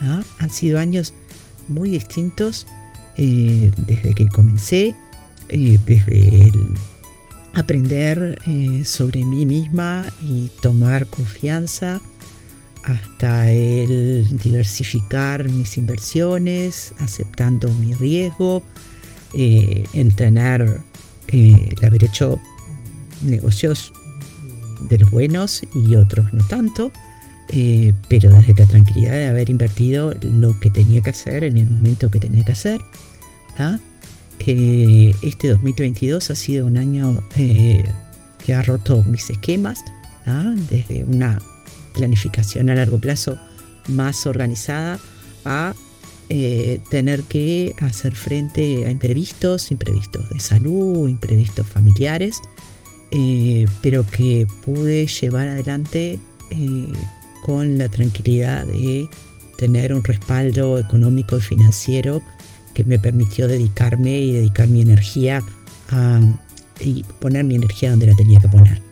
Han 0.00 0.50
sido 0.50 0.78
años 0.78 1.14
muy 1.68 1.90
distintos 1.90 2.66
desde 3.16 4.14
que 4.14 4.28
comencé, 4.28 4.94
desde 5.48 6.48
el 6.48 6.74
aprender 7.54 8.38
sobre 8.84 9.24
mí 9.24 9.46
misma 9.46 10.04
y 10.22 10.50
tomar 10.60 11.06
confianza 11.06 12.00
hasta 12.84 13.50
el 13.50 14.26
diversificar 14.42 15.48
mis 15.48 15.78
inversiones, 15.78 16.92
aceptando 16.98 17.68
mi 17.74 17.94
riesgo, 17.94 18.62
eh, 19.32 19.84
entrenar, 19.94 20.82
eh, 21.28 21.70
el 21.76 21.84
haber 21.84 22.04
hecho 22.04 22.38
negocios 23.22 23.92
de 24.88 24.98
los 24.98 25.10
buenos 25.10 25.62
y 25.74 25.96
otros 25.96 26.32
no 26.32 26.46
tanto, 26.46 26.92
eh, 27.48 27.92
pero 28.08 28.30
desde 28.30 28.54
la 28.54 28.66
tranquilidad 28.66 29.12
de 29.12 29.26
haber 29.26 29.50
invertido 29.50 30.14
lo 30.20 30.58
que 30.60 30.70
tenía 30.70 31.00
que 31.02 31.10
hacer 31.10 31.44
en 31.44 31.58
el 31.58 31.70
momento 31.70 32.10
que 32.10 32.20
tenía 32.20 32.44
que 32.44 32.52
hacer. 32.52 32.80
este 34.38 35.48
2022 35.48 36.30
ha 36.30 36.34
sido 36.34 36.66
un 36.66 36.76
año 36.76 37.22
que 37.34 38.54
ha 38.54 38.62
roto 38.62 39.02
mis 39.04 39.30
esquemas, 39.30 39.84
desde 40.70 41.04
una 41.04 41.40
planificación 41.94 42.70
a 42.70 42.74
largo 42.74 42.98
plazo 42.98 43.38
más 43.88 44.26
organizada 44.26 44.98
a 45.44 45.74
eh, 46.30 46.80
tener 46.90 47.22
que 47.24 47.74
hacer 47.80 48.14
frente 48.14 48.86
a 48.86 48.90
imprevistos, 48.90 49.70
imprevistos 49.70 50.28
de 50.30 50.40
salud, 50.40 51.08
imprevistos 51.08 51.66
familiares, 51.66 52.40
eh, 53.16 53.66
pero 53.80 54.04
que 54.04 54.44
pude 54.64 55.06
llevar 55.06 55.46
adelante 55.46 56.18
eh, 56.50 56.92
con 57.44 57.78
la 57.78 57.88
tranquilidad 57.88 58.66
de 58.66 59.08
tener 59.56 59.94
un 59.94 60.02
respaldo 60.02 60.80
económico 60.80 61.38
y 61.38 61.40
financiero 61.40 62.20
que 62.74 62.82
me 62.82 62.98
permitió 62.98 63.46
dedicarme 63.46 64.18
y 64.18 64.32
dedicar 64.32 64.66
mi 64.66 64.80
energía 64.80 65.40
a, 65.90 66.20
y 66.80 67.04
poner 67.20 67.44
mi 67.44 67.54
energía 67.54 67.90
donde 67.90 68.08
la 68.08 68.16
tenía 68.16 68.40
que 68.40 68.48
poner. 68.48 68.82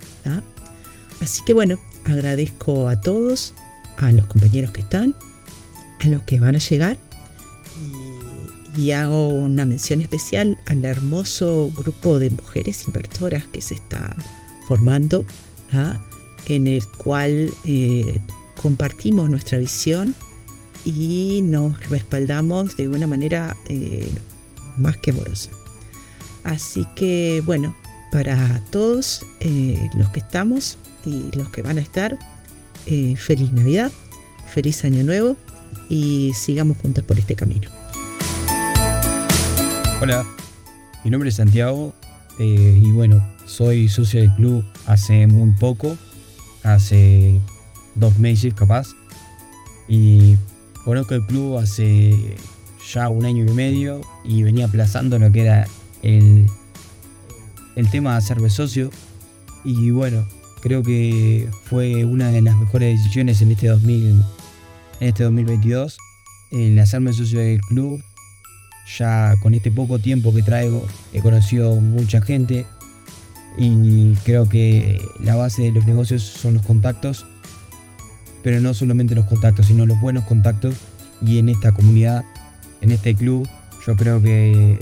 Así 1.20 1.42
que 1.44 1.52
bueno, 1.52 1.78
agradezco 2.04 2.88
a 2.88 3.00
todos, 3.00 3.54
a 3.96 4.12
los 4.12 4.26
compañeros 4.26 4.70
que 4.70 4.82
están, 4.82 5.16
a 6.00 6.06
los 6.06 6.22
que 6.22 6.38
van 6.38 6.54
a 6.54 6.58
llegar 6.58 6.96
y, 8.76 8.90
hago 8.92 9.28
una 9.28 9.64
mención 9.64 10.00
especial 10.00 10.58
al 10.66 10.84
hermoso 10.84 11.70
grupo 11.76 12.18
de 12.18 12.30
mujeres 12.30 12.86
inversoras 12.86 13.44
que 13.46 13.60
se 13.60 13.74
está 13.74 14.16
formando, 14.66 15.24
¿ah? 15.72 16.00
en 16.46 16.66
el 16.66 16.86
cual 16.86 17.50
eh, 17.64 18.20
compartimos 18.60 19.28
nuestra 19.30 19.58
visión 19.58 20.14
y 20.84 21.40
nos 21.44 21.88
respaldamos 21.88 22.76
de 22.76 22.88
una 22.88 23.06
manera 23.06 23.56
eh, 23.68 24.10
más 24.76 24.96
que 24.96 25.10
amorosa. 25.10 25.50
Así 26.44 26.86
que 26.96 27.42
bueno, 27.44 27.76
para 28.10 28.62
todos 28.70 29.24
eh, 29.40 29.88
los 29.94 30.10
que 30.10 30.20
estamos, 30.20 30.78
y 31.04 31.36
los 31.36 31.48
que 31.50 31.62
van 31.62 31.78
a 31.78 31.80
estar, 31.80 32.16
feliz 32.84 33.52
Navidad, 33.52 33.90
feliz 34.52 34.84
Año 34.84 35.02
Nuevo 35.02 35.36
y 35.88 36.32
sigamos 36.34 36.76
juntos 36.78 37.04
por 37.04 37.18
este 37.18 37.34
camino. 37.34 37.81
Hola, 40.04 40.26
mi 41.04 41.12
nombre 41.12 41.28
es 41.28 41.36
Santiago 41.36 41.94
eh, 42.40 42.76
y 42.82 42.90
bueno, 42.90 43.24
soy 43.46 43.88
socio 43.88 44.20
del 44.20 44.34
club 44.34 44.64
hace 44.86 45.28
muy 45.28 45.52
poco, 45.52 45.96
hace 46.64 47.40
dos 47.94 48.18
meses 48.18 48.52
capaz, 48.52 48.88
y 49.86 50.36
conozco 50.84 51.14
el 51.14 51.24
club 51.24 51.58
hace 51.58 52.36
ya 52.92 53.08
un 53.10 53.24
año 53.24 53.44
y 53.44 53.52
medio 53.54 54.00
y 54.24 54.42
venía 54.42 54.66
aplazando 54.66 55.20
lo 55.20 55.30
que 55.30 55.42
era 55.42 55.68
el, 56.02 56.46
el 57.76 57.90
tema 57.92 58.10
de 58.10 58.16
hacerme 58.16 58.50
socio 58.50 58.90
y 59.64 59.92
bueno, 59.92 60.26
Creo 60.62 60.84
que 60.84 61.48
fue 61.64 62.04
una 62.04 62.30
de 62.30 62.40
las 62.40 62.56
mejores 62.56 62.96
decisiones 62.96 63.42
en 63.42 63.50
este, 63.50 63.66
2000, 63.66 64.22
en 65.00 65.08
este 65.08 65.24
2022 65.24 65.98
el 66.52 66.78
hacerme 66.78 67.12
socio 67.12 67.40
del 67.40 67.60
club. 67.62 68.00
Ya 68.98 69.34
con 69.42 69.54
este 69.54 69.70
poco 69.70 69.98
tiempo 69.98 70.34
que 70.34 70.42
traigo 70.42 70.86
he 71.12 71.20
conocido 71.20 71.76
mucha 71.76 72.20
gente 72.20 72.66
y 73.56 74.14
creo 74.24 74.48
que 74.48 75.00
la 75.20 75.36
base 75.36 75.62
de 75.62 75.72
los 75.72 75.86
negocios 75.86 76.22
son 76.22 76.54
los 76.54 76.62
contactos, 76.66 77.26
pero 78.42 78.60
no 78.60 78.74
solamente 78.74 79.14
los 79.14 79.26
contactos, 79.26 79.66
sino 79.66 79.86
los 79.86 80.00
buenos 80.00 80.24
contactos. 80.24 80.74
Y 81.24 81.38
en 81.38 81.48
esta 81.48 81.72
comunidad, 81.72 82.24
en 82.80 82.90
este 82.90 83.14
club, 83.14 83.48
yo 83.86 83.96
creo 83.96 84.20
que 84.20 84.78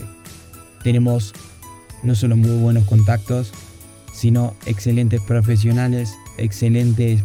tenemos 0.82 1.34
no 2.02 2.14
solo 2.14 2.36
muy 2.36 2.56
buenos 2.56 2.84
contactos, 2.84 3.52
sino 4.12 4.54
excelentes 4.66 5.20
profesionales, 5.20 6.14
excelentes 6.38 7.22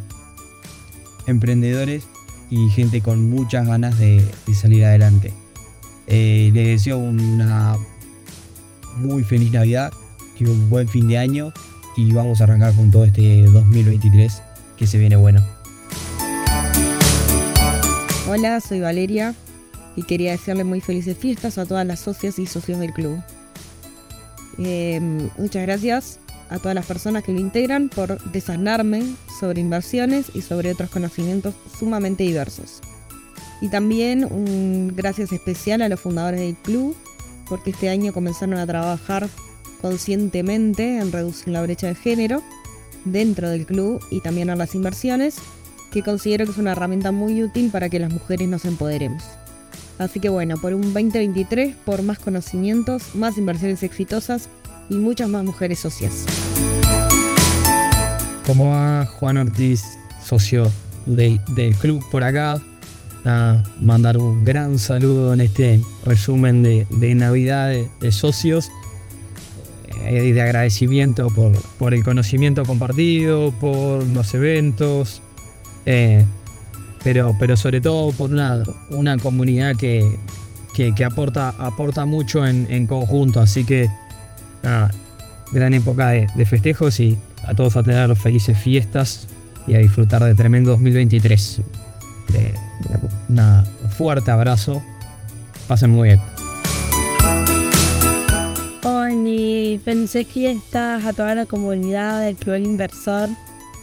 emprendedores 1.27 2.07
y 2.49 2.69
gente 2.69 3.01
con 3.01 3.29
muchas 3.29 3.67
ganas 3.67 3.97
de, 3.97 4.23
salir 4.53 4.85
adelante. 4.85 5.33
Eh, 6.07 6.51
les 6.53 6.67
deseo 6.67 6.97
una 6.97 7.77
muy 8.97 9.23
feliz 9.23 9.51
Navidad, 9.51 9.91
y 10.39 10.45
un 10.45 10.69
buen 10.69 10.87
fin 10.87 11.07
de 11.07 11.17
año 11.17 11.53
y 11.95 12.11
vamos 12.11 12.41
a 12.41 12.45
arrancar 12.45 12.73
con 12.73 12.91
todo 12.91 13.05
este 13.05 13.43
2023 13.43 14.41
que 14.77 14.87
se 14.87 14.97
viene 14.97 15.15
bueno. 15.15 15.45
Hola, 18.27 18.59
soy 18.59 18.81
Valeria 18.81 19.33
y 19.95 20.03
quería 20.03 20.31
desearle 20.31 20.63
muy 20.63 20.81
felices 20.81 21.17
fiestas 21.17 21.57
a 21.57 21.65
todas 21.65 21.85
las 21.85 21.99
socias 21.99 22.37
y 22.39 22.45
socios 22.47 22.79
del 22.79 22.91
club. 22.91 23.21
Eh, 24.57 24.99
muchas 25.37 25.61
gracias 25.63 26.19
a 26.49 26.59
todas 26.59 26.75
las 26.75 26.85
personas 26.85 27.23
que 27.23 27.31
lo 27.31 27.39
integran 27.39 27.89
por 27.89 28.21
desasnarme 28.31 29.03
sobre 29.39 29.61
inversiones 29.61 30.27
y 30.33 30.41
sobre 30.41 30.71
otros 30.71 30.89
conocimientos 30.89 31.55
sumamente 31.79 32.23
diversos. 32.23 32.81
Y 33.61 33.69
también 33.69 34.25
un 34.25 34.93
gracias 34.95 35.31
especial 35.31 35.81
a 35.81 35.89
los 35.89 35.99
fundadores 35.99 36.39
del 36.39 36.55
club, 36.55 36.95
porque 37.47 37.71
este 37.71 37.89
año 37.89 38.13
comenzaron 38.13 38.57
a 38.57 38.67
trabajar 38.67 39.29
conscientemente 39.81 40.97
en 40.97 41.11
reducir 41.11 41.49
la 41.49 41.61
brecha 41.61 41.87
de 41.87 41.95
género 41.95 42.41
dentro 43.05 43.49
del 43.49 43.65
club 43.65 44.03
y 44.09 44.19
también 44.21 44.49
a 44.49 44.55
las 44.55 44.75
inversiones, 44.75 45.35
que 45.91 46.03
considero 46.03 46.45
que 46.45 46.51
es 46.51 46.57
una 46.57 46.71
herramienta 46.71 47.11
muy 47.11 47.43
útil 47.43 47.69
para 47.71 47.87
que 47.89 47.99
las 47.99 48.11
mujeres 48.11 48.47
nos 48.47 48.65
empoderemos. 48.65 49.23
Así 49.97 50.19
que 50.19 50.27
bueno, 50.27 50.57
por 50.57 50.73
un 50.73 50.93
2023, 50.93 51.75
por 51.85 52.01
más 52.01 52.19
conocimientos, 52.19 53.15
más 53.15 53.37
inversiones 53.37 53.81
exitosas 53.83 54.49
y 54.89 54.95
muchas 54.95 55.29
más 55.29 55.45
mujeres 55.45 55.79
socias. 55.79 56.25
¿Cómo 58.45 58.71
va 58.71 59.05
Juan 59.05 59.37
Ortiz, 59.37 59.83
socio 60.23 60.69
del 61.05 61.39
club 61.79 62.03
por 62.11 62.23
acá? 62.23 62.61
A 63.25 63.63
mandar 63.81 64.17
un 64.17 64.45
gran 64.45 64.77
saludo 64.77 65.33
en 65.33 65.41
este 65.41 65.81
resumen 66.05 66.61
de, 66.61 67.15
Navidad 67.15 67.73
de, 67.99 68.11
socios 68.11 68.71
y 70.09 70.15
eh, 70.15 70.33
de 70.33 70.41
agradecimiento 70.41 71.27
por, 71.79 71.93
el 71.93 72.03
conocimiento 72.03 72.63
compartido, 72.65 73.51
por 73.59 74.05
los 74.05 74.33
eventos, 74.35 75.21
eh, 75.87 76.23
pero, 77.03 77.35
pero 77.39 77.57
sobre 77.57 77.81
todo 77.81 78.11
por 78.11 78.29
una, 78.29 78.63
una 78.91 79.17
comunidad 79.17 79.75
que, 79.75 80.19
aporta, 81.03 81.49
aporta 81.57 82.05
mucho 82.05 82.45
en 82.45 82.85
conjunto. 82.85 83.39
Así 83.39 83.65
que 83.65 83.89
gran 85.51 85.73
época 85.73 86.09
de, 86.09 86.45
festejos 86.45 86.99
y 86.99 87.17
a 87.45 87.53
todos 87.53 87.75
a 87.77 87.83
tener 87.83 88.15
felices 88.15 88.57
fiestas 88.57 89.27
y 89.67 89.75
a 89.75 89.79
disfrutar 89.79 90.23
de 90.23 90.35
tremendo 90.35 90.71
2023. 90.71 91.61
Un 93.29 93.91
fuerte 93.91 94.31
abrazo. 94.31 94.81
Pasen 95.67 95.91
muy 95.91 96.09
bien. 96.09 96.21
Hola, 98.83 99.79
felices 99.83 100.27
fiestas 100.27 101.05
a 101.05 101.13
toda 101.13 101.35
la 101.35 101.45
comunidad 101.45 102.21
del 102.21 102.35
Club 102.35 102.57
Inversor. 102.57 103.29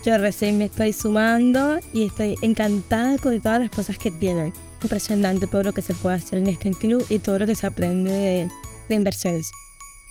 Yo 0.05 0.19
recién 0.19 0.59
me 0.59 0.65
estoy 0.65 0.93
sumando 0.93 1.79
y 1.93 2.07
estoy 2.07 2.37
encantada 2.43 3.19
con 3.19 3.41
todas 3.41 3.61
las 3.61 3.71
cosas 3.71 3.99
que 3.99 4.11
tienen. 4.11 4.53
Impresionante 4.83 5.47
todo 5.47 5.63
lo 5.63 5.73
que 5.73 5.83
se 5.83 5.95
puede 5.95 6.17
hacer 6.17 6.39
en 6.39 6.49
este 6.49 6.71
club 6.73 7.05
y 7.09 7.21
todo 7.21 7.39
lo 7.39 7.47
que 7.47 7.55
se 7.55 7.67
aprende 7.67 8.11
de, 8.11 8.49
de 8.89 8.95
inversiones. 8.95 9.51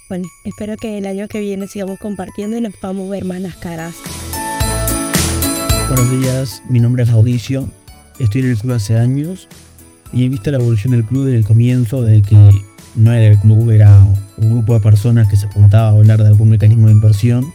Bueno, 0.08 0.28
espero 0.44 0.76
que 0.78 0.98
el 0.98 1.06
año 1.06 1.28
que 1.28 1.40
viene 1.40 1.68
sigamos 1.68 2.00
compartiendo 2.00 2.58
y 2.58 2.62
nos 2.62 2.76
podamos 2.76 3.10
ver 3.10 3.26
más 3.26 3.40
las 3.42 3.56
caras. 3.56 3.96
Buenos 5.88 6.12
días, 6.22 6.64
mi 6.70 6.80
nombre 6.80 7.04
es 7.04 7.10
Audicio, 7.10 7.70
estoy 8.24 8.42
en 8.42 8.50
el 8.52 8.58
club 8.58 8.74
hace 8.74 8.98
años 8.98 9.48
y 10.14 10.26
he 10.26 10.30
visto 10.30 10.52
la 10.52 10.58
evolución 10.58 10.92
del 10.92 11.06
club 11.06 11.26
desde 11.26 11.38
el 11.38 11.46
comienzo, 11.46 12.04
desde 12.04 12.22
que 12.22 12.52
no 12.96 13.14
era 13.14 13.34
el 13.34 13.40
club, 13.40 13.70
era 13.70 14.06
un 14.38 14.50
grupo 14.50 14.74
de 14.74 14.80
personas 14.82 15.28
que 15.28 15.38
se 15.38 15.48
juntaba 15.48 15.88
a 15.88 15.92
hablar 15.92 16.22
de 16.22 16.28
algún 16.28 16.50
mecanismo 16.50 16.88
de 16.88 16.94
inversión, 16.94 17.46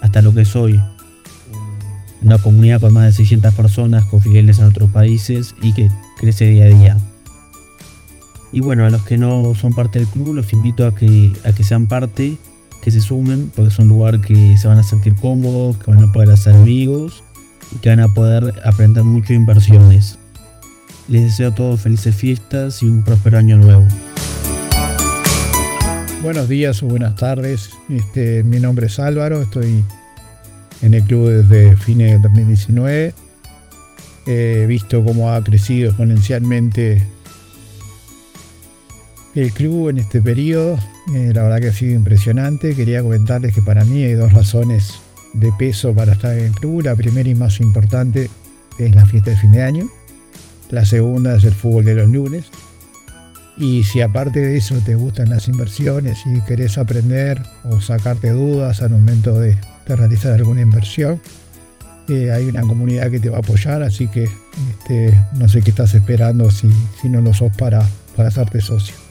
hasta 0.00 0.22
lo 0.22 0.34
que 0.34 0.42
es 0.42 0.54
hoy. 0.54 0.80
Una 2.22 2.38
comunidad 2.38 2.80
con 2.80 2.92
más 2.92 3.04
de 3.04 3.12
600 3.12 3.54
personas 3.54 4.04
con 4.04 4.20
filiales 4.20 4.58
en 4.58 4.66
otros 4.66 4.90
países 4.90 5.54
y 5.62 5.72
que 5.72 5.90
crece 6.18 6.46
día 6.46 6.64
a 6.64 6.68
día. 6.68 6.96
Y 8.52 8.60
bueno, 8.60 8.84
a 8.84 8.90
los 8.90 9.02
que 9.04 9.18
no 9.18 9.54
son 9.54 9.72
parte 9.74 9.98
del 9.98 10.08
club 10.08 10.34
los 10.34 10.52
invito 10.52 10.86
a 10.86 10.94
que, 10.94 11.32
a 11.44 11.52
que 11.52 11.64
sean 11.64 11.86
parte, 11.86 12.36
que 12.82 12.90
se 12.90 13.00
sumen, 13.00 13.50
porque 13.54 13.70
es 13.70 13.78
un 13.78 13.88
lugar 13.88 14.20
que 14.20 14.56
se 14.56 14.68
van 14.68 14.78
a 14.78 14.82
sentir 14.82 15.14
cómodos, 15.16 15.76
que 15.78 15.90
van 15.90 16.04
a 16.04 16.12
poder 16.12 16.30
hacer 16.30 16.54
amigos 16.54 17.24
que 17.80 17.88
van 17.90 18.00
a 18.00 18.08
poder 18.08 18.54
aprender 18.64 19.04
mucho 19.04 19.28
de 19.28 19.34
inversiones. 19.34 20.18
Les 21.08 21.22
deseo 21.22 21.50
a 21.50 21.54
todos 21.54 21.80
felices 21.80 22.14
fiestas 22.14 22.82
y 22.82 22.86
un 22.86 23.02
próspero 23.02 23.38
año 23.38 23.56
nuevo. 23.56 23.86
Buenos 26.22 26.48
días 26.48 26.82
o 26.82 26.86
buenas 26.86 27.16
tardes. 27.16 27.70
Este, 27.90 28.42
mi 28.44 28.58
nombre 28.58 28.86
es 28.86 28.98
Álvaro, 28.98 29.42
estoy 29.42 29.84
en 30.80 30.94
el 30.94 31.02
club 31.02 31.28
desde 31.28 31.76
fines 31.76 32.12
de 32.12 32.18
2019. 32.28 33.14
He 34.26 34.64
visto 34.66 35.04
cómo 35.04 35.30
ha 35.30 35.44
crecido 35.44 35.88
exponencialmente 35.88 37.06
el 39.34 39.52
club 39.52 39.90
en 39.90 39.98
este 39.98 40.22
periodo. 40.22 40.78
Eh, 41.14 41.32
la 41.34 41.42
verdad 41.42 41.60
que 41.60 41.68
ha 41.68 41.72
sido 41.72 41.94
impresionante. 41.94 42.74
Quería 42.74 43.02
comentarles 43.02 43.54
que 43.54 43.60
para 43.60 43.84
mí 43.84 44.02
hay 44.02 44.14
dos 44.14 44.32
razones 44.32 45.00
de 45.34 45.52
peso 45.52 45.94
para 45.94 46.12
estar 46.12 46.36
en 46.36 46.46
el 46.46 46.52
club. 46.52 46.82
La 46.82 46.96
primera 46.96 47.28
y 47.28 47.34
más 47.34 47.60
importante 47.60 48.30
es 48.78 48.94
la 48.94 49.06
fiesta 49.06 49.30
de 49.30 49.36
fin 49.36 49.52
de 49.52 49.62
año. 49.62 49.88
La 50.70 50.84
segunda 50.84 51.36
es 51.36 51.44
el 51.44 51.52
fútbol 51.52 51.84
de 51.84 51.94
los 51.94 52.08
lunes. 52.08 52.46
Y 53.56 53.84
si 53.84 54.00
aparte 54.00 54.40
de 54.40 54.56
eso 54.56 54.74
te 54.84 54.96
gustan 54.96 55.30
las 55.30 55.46
inversiones 55.46 56.18
y 56.26 56.40
querés 56.40 56.76
aprender 56.76 57.40
o 57.64 57.80
sacarte 57.80 58.30
dudas 58.30 58.82
al 58.82 58.90
momento 58.90 59.38
de, 59.38 59.56
realizar 59.86 60.32
alguna 60.32 60.62
inversión, 60.62 61.20
eh, 62.08 62.32
hay 62.32 62.46
una 62.46 62.62
comunidad 62.62 63.10
que 63.10 63.20
te 63.20 63.28
va 63.28 63.36
a 63.36 63.40
apoyar, 63.40 63.82
así 63.82 64.08
que 64.08 64.24
este, 64.24 65.16
no 65.34 65.48
sé 65.48 65.62
qué 65.62 65.70
estás 65.70 65.94
esperando 65.94 66.50
si, 66.50 66.68
si 67.00 67.08
no 67.08 67.20
lo 67.20 67.32
sos 67.32 67.54
para, 67.56 67.86
para 68.16 68.28
hacerte 68.28 68.60
socio 68.60 69.03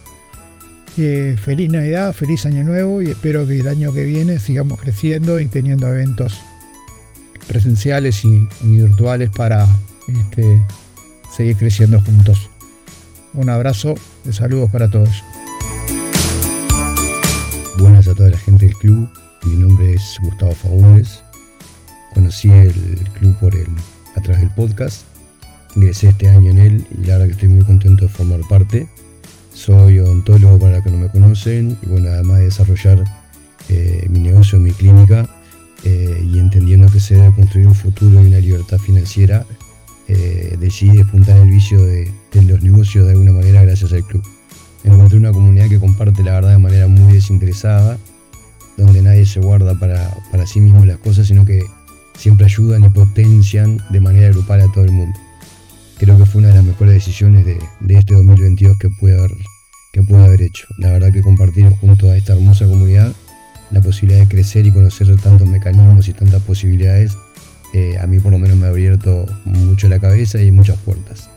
feliz 0.93 1.71
Navidad, 1.71 2.13
feliz 2.13 2.45
Año 2.45 2.63
Nuevo 2.63 3.01
y 3.01 3.09
espero 3.09 3.47
que 3.47 3.59
el 3.59 3.67
año 3.67 3.91
que 3.91 4.03
viene 4.03 4.37
sigamos 4.37 4.79
creciendo 4.79 5.39
y 5.39 5.47
teniendo 5.47 5.87
eventos 5.87 6.39
presenciales 7.47 8.23
y, 8.23 8.47
virtuales 8.61 9.31
para 9.31 9.67
este, 10.07 10.61
seguir 11.35 11.57
creciendo 11.57 11.99
juntos. 11.99 12.47
Un 13.33 13.49
abrazo, 13.49 13.95
de 14.23 14.33
saludos 14.33 14.69
para 14.69 14.87
todos. 14.87 15.23
Buenas 17.79 18.07
a 18.07 18.13
toda 18.13 18.29
la 18.29 18.37
gente 18.37 18.67
del 18.67 18.75
club, 18.75 19.09
mi 19.45 19.55
nombre 19.55 19.95
es 19.95 20.17
Gustavo 20.21 20.53
Faúndez. 20.53 21.21
Conocí 22.13 22.51
el 22.51 22.73
club 23.17 23.35
por 23.39 23.55
el, 23.55 23.67
a 24.15 24.21
través 24.21 24.41
del 24.41 24.51
podcast, 24.51 25.05
ingresé 25.75 26.09
este 26.09 26.29
año 26.29 26.51
en 26.51 26.59
él 26.59 26.87
y 26.91 27.05
la 27.05 27.13
verdad 27.13 27.25
que 27.25 27.31
estoy 27.31 27.49
muy 27.49 27.65
contento 27.65 28.05
de 28.05 28.09
formar 28.09 28.41
parte 28.47 28.87
soy 29.63 29.99
odontólogo 29.99 30.59
para 30.59 30.73
los 30.73 30.83
que 30.83 30.91
no 30.91 30.97
me 30.97 31.07
conocen 31.07 31.77
y 31.81 31.85
bueno, 31.85 32.09
además 32.09 32.39
de 32.39 32.45
desarrollar 32.45 33.01
eh, 33.69 34.05
mi 34.09 34.19
negocio, 34.19 34.59
mi 34.59 34.71
clínica 34.71 35.29
eh, 35.85 36.21
y 36.21 36.37
entendiendo 36.37 36.91
que 36.91 36.99
se 36.99 37.15
debe 37.15 37.33
construir 37.33 37.67
un 37.67 37.75
futuro 37.75 38.21
y 38.21 38.27
una 38.27 38.39
libertad 38.39 38.77
financiera, 38.77 39.45
eh, 40.09 40.57
decidí 40.59 40.97
despuntar 40.97 41.37
el 41.37 41.49
vicio 41.49 41.81
de, 41.85 42.11
los 42.33 42.61
negocios 42.61 43.05
de 43.05 43.11
alguna 43.11 43.31
manera 43.31 43.63
gracias 43.63 43.93
al 43.93 44.03
club. 44.03 44.21
Encontré 44.83 45.17
una 45.17 45.31
comunidad 45.31 45.69
que 45.69 45.79
comparte 45.79 46.23
la 46.23 46.33
verdad 46.33 46.51
de 46.51 46.57
manera 46.57 46.87
muy 46.87 47.13
desinteresada, 47.13 47.97
donde 48.75 49.01
nadie 49.01 49.25
se 49.25 49.39
guarda 49.39 49.75
para, 49.79 50.11
sí 50.45 50.59
mismo 50.59 50.85
las 50.85 50.97
cosas, 50.97 51.27
sino 51.27 51.45
que 51.45 51.63
siempre 52.17 52.47
ayudan 52.47 52.83
y 52.83 52.89
potencian 52.89 53.81
de 53.91 54.01
manera 54.01 54.27
grupal 54.29 54.59
a 54.59 54.71
todo 54.73 54.83
el 54.83 54.91
mundo 54.91 55.17
creo 55.97 56.17
que 56.17 56.25
fue 56.25 56.39
una 56.39 56.49
de 56.49 56.55
las 56.55 56.65
mejores 56.65 56.95
decisiones 56.95 57.45
de, 57.45 57.59
este 57.95 58.13
2022 58.13 58.77
que 58.77 58.89
pude, 58.89 59.17
haber, 59.17 59.31
que 59.93 60.01
pude 60.01 60.25
haber 60.25 60.41
hecho. 60.41 60.67
La 60.79 60.91
verdad 60.91 61.13
que 61.13 61.21
compartir 61.21 61.69
junto 61.79 62.09
a 62.09 62.17
esta 62.17 62.33
hermosa 62.33 62.65
comunidad 62.65 63.13
la 63.69 63.79
posibilidad 63.79 64.19
de 64.19 64.27
crecer 64.27 64.65
y 64.65 64.71
conocer 64.71 65.07
tantos 65.17 65.47
mecanismos 65.47 66.07
y 66.07 66.13
tantas 66.13 66.41
posibilidades, 66.41 67.15
eh, 67.73 67.97
a 68.01 68.07
mí 68.07 68.19
por 68.19 68.31
lo 68.31 68.39
menos 68.39 68.57
me 68.57 68.65
ha 68.65 68.69
abierto 68.69 69.25
mucho 69.45 69.87
la 69.87 69.99
cabeza 69.99 70.41
y 70.41 70.51
muchas 70.51 70.77
puertas. 70.77 71.29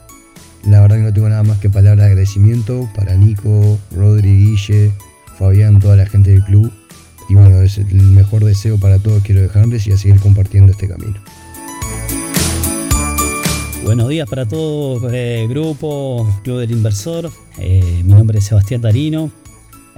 La 0.64 0.81
verdad 0.81 0.97
que 0.97 1.03
no 1.03 1.12
tengo 1.12 1.29
nada 1.29 1.42
más 1.42 1.59
que 1.59 1.71
palabras 1.71 1.99
de 1.99 2.07
agradecimiento 2.07 2.90
para 2.95 3.14
Nico, 3.14 3.79
Rodri, 3.95 4.37
Guille, 4.37 4.90
Fabián, 5.38 5.79
toda 5.79 5.97
la 5.97 6.07
gente 6.07 6.31
del 6.31 6.42
club. 6.42 6.73
Y 7.29 7.35
bueno, 7.35 7.61
es 7.61 7.79
el 7.79 7.95
mejor 7.95 8.45
deseo 8.45 8.79
para 8.79 8.99
todos 8.99 9.23
quiero 9.23 9.42
dejarles 9.42 9.87
y 9.87 9.92
a 9.92 9.99
seguir 9.99 10.19
compartiendo 10.21 10.73
este 10.73 10.88
camino. 10.88 11.21
Buenos 13.87 14.09
días 14.09 14.29
para 14.29 14.49
todos, 14.49 15.12
eh, 15.12 15.46
grupo, 15.49 16.29
Club 16.42 16.59
del 16.59 16.72
Inversor. 16.72 17.31
Eh, 17.57 18.03
mi 18.03 18.14
nombre 18.14 18.40
es 18.40 18.46
Sebastián 18.46 18.81
Tarino. 18.81 19.31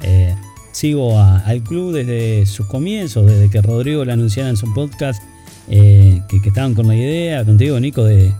Eh, 0.02 0.34
sigo 0.72 1.18
al 1.18 1.62
club 1.62 1.94
desde 1.94 2.44
sus 2.44 2.66
comienzos, 2.66 3.24
desde 3.24 3.48
que 3.48 3.62
Rodrigo 3.62 4.04
lo 4.04 4.12
anunciara 4.12 4.50
en 4.50 4.58
su 4.58 4.74
podcast, 4.74 5.22
que, 5.70 6.22
estaban 6.44 6.74
con 6.74 6.86
la 6.86 6.96
idea, 6.96 7.42
contigo 7.46 7.80
Nico, 7.80 8.04
de, 8.04 8.30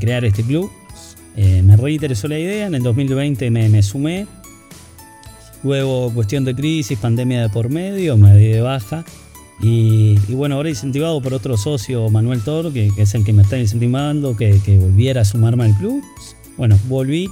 crear 0.00 0.24
este 0.24 0.42
club. 0.42 0.68
Eh, 1.36 1.62
me 1.62 1.76
reinteresó 1.76 2.26
la 2.26 2.36
idea, 2.36 2.66
en 2.66 2.74
el 2.74 2.82
2020 2.82 3.48
me, 3.52 3.68
me 3.68 3.84
sumé. 3.84 4.26
Luego, 5.62 6.12
cuestión 6.12 6.44
de 6.44 6.52
crisis, 6.52 6.98
pandemia 6.98 7.42
de 7.42 7.48
por 7.48 7.70
medio, 7.70 8.16
me 8.16 8.36
di 8.36 8.48
de 8.48 8.60
baja. 8.60 9.04
Y, 9.62 10.16
bueno, 10.34 10.54
ahora 10.54 10.70
incentivado 10.70 11.20
por 11.20 11.34
otro 11.34 11.56
socio, 11.56 12.08
Manuel 12.08 12.42
Toro, 12.42 12.72
que, 12.72 12.90
es 12.96 13.14
el 13.14 13.24
que 13.24 13.32
me 13.32 13.42
está 13.42 13.58
incentivando, 13.58 14.36
que, 14.36 14.78
volviera 14.80 15.20
a 15.20 15.24
sumarme 15.24 15.64
al 15.64 15.76
club. 15.76 16.02
Bueno, 16.56 16.78
volví 16.88 17.28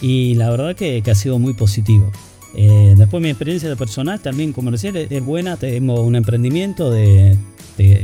y 0.00 0.34
la 0.34 0.50
verdad 0.50 0.74
que, 0.74 1.02
ha 1.06 1.14
sido 1.14 1.38
muy 1.38 1.54
positivo. 1.54 2.10
Eh, 2.54 2.94
después 2.96 3.22
mi 3.22 3.28
experiencia 3.28 3.68
de 3.68 3.76
personal 3.76 4.20
también 4.20 4.52
comercial 4.52 4.96
es, 4.96 5.24
buena, 5.24 5.56
tengo 5.56 6.00
un 6.00 6.16
emprendimiento 6.16 6.90
de, 6.90 7.36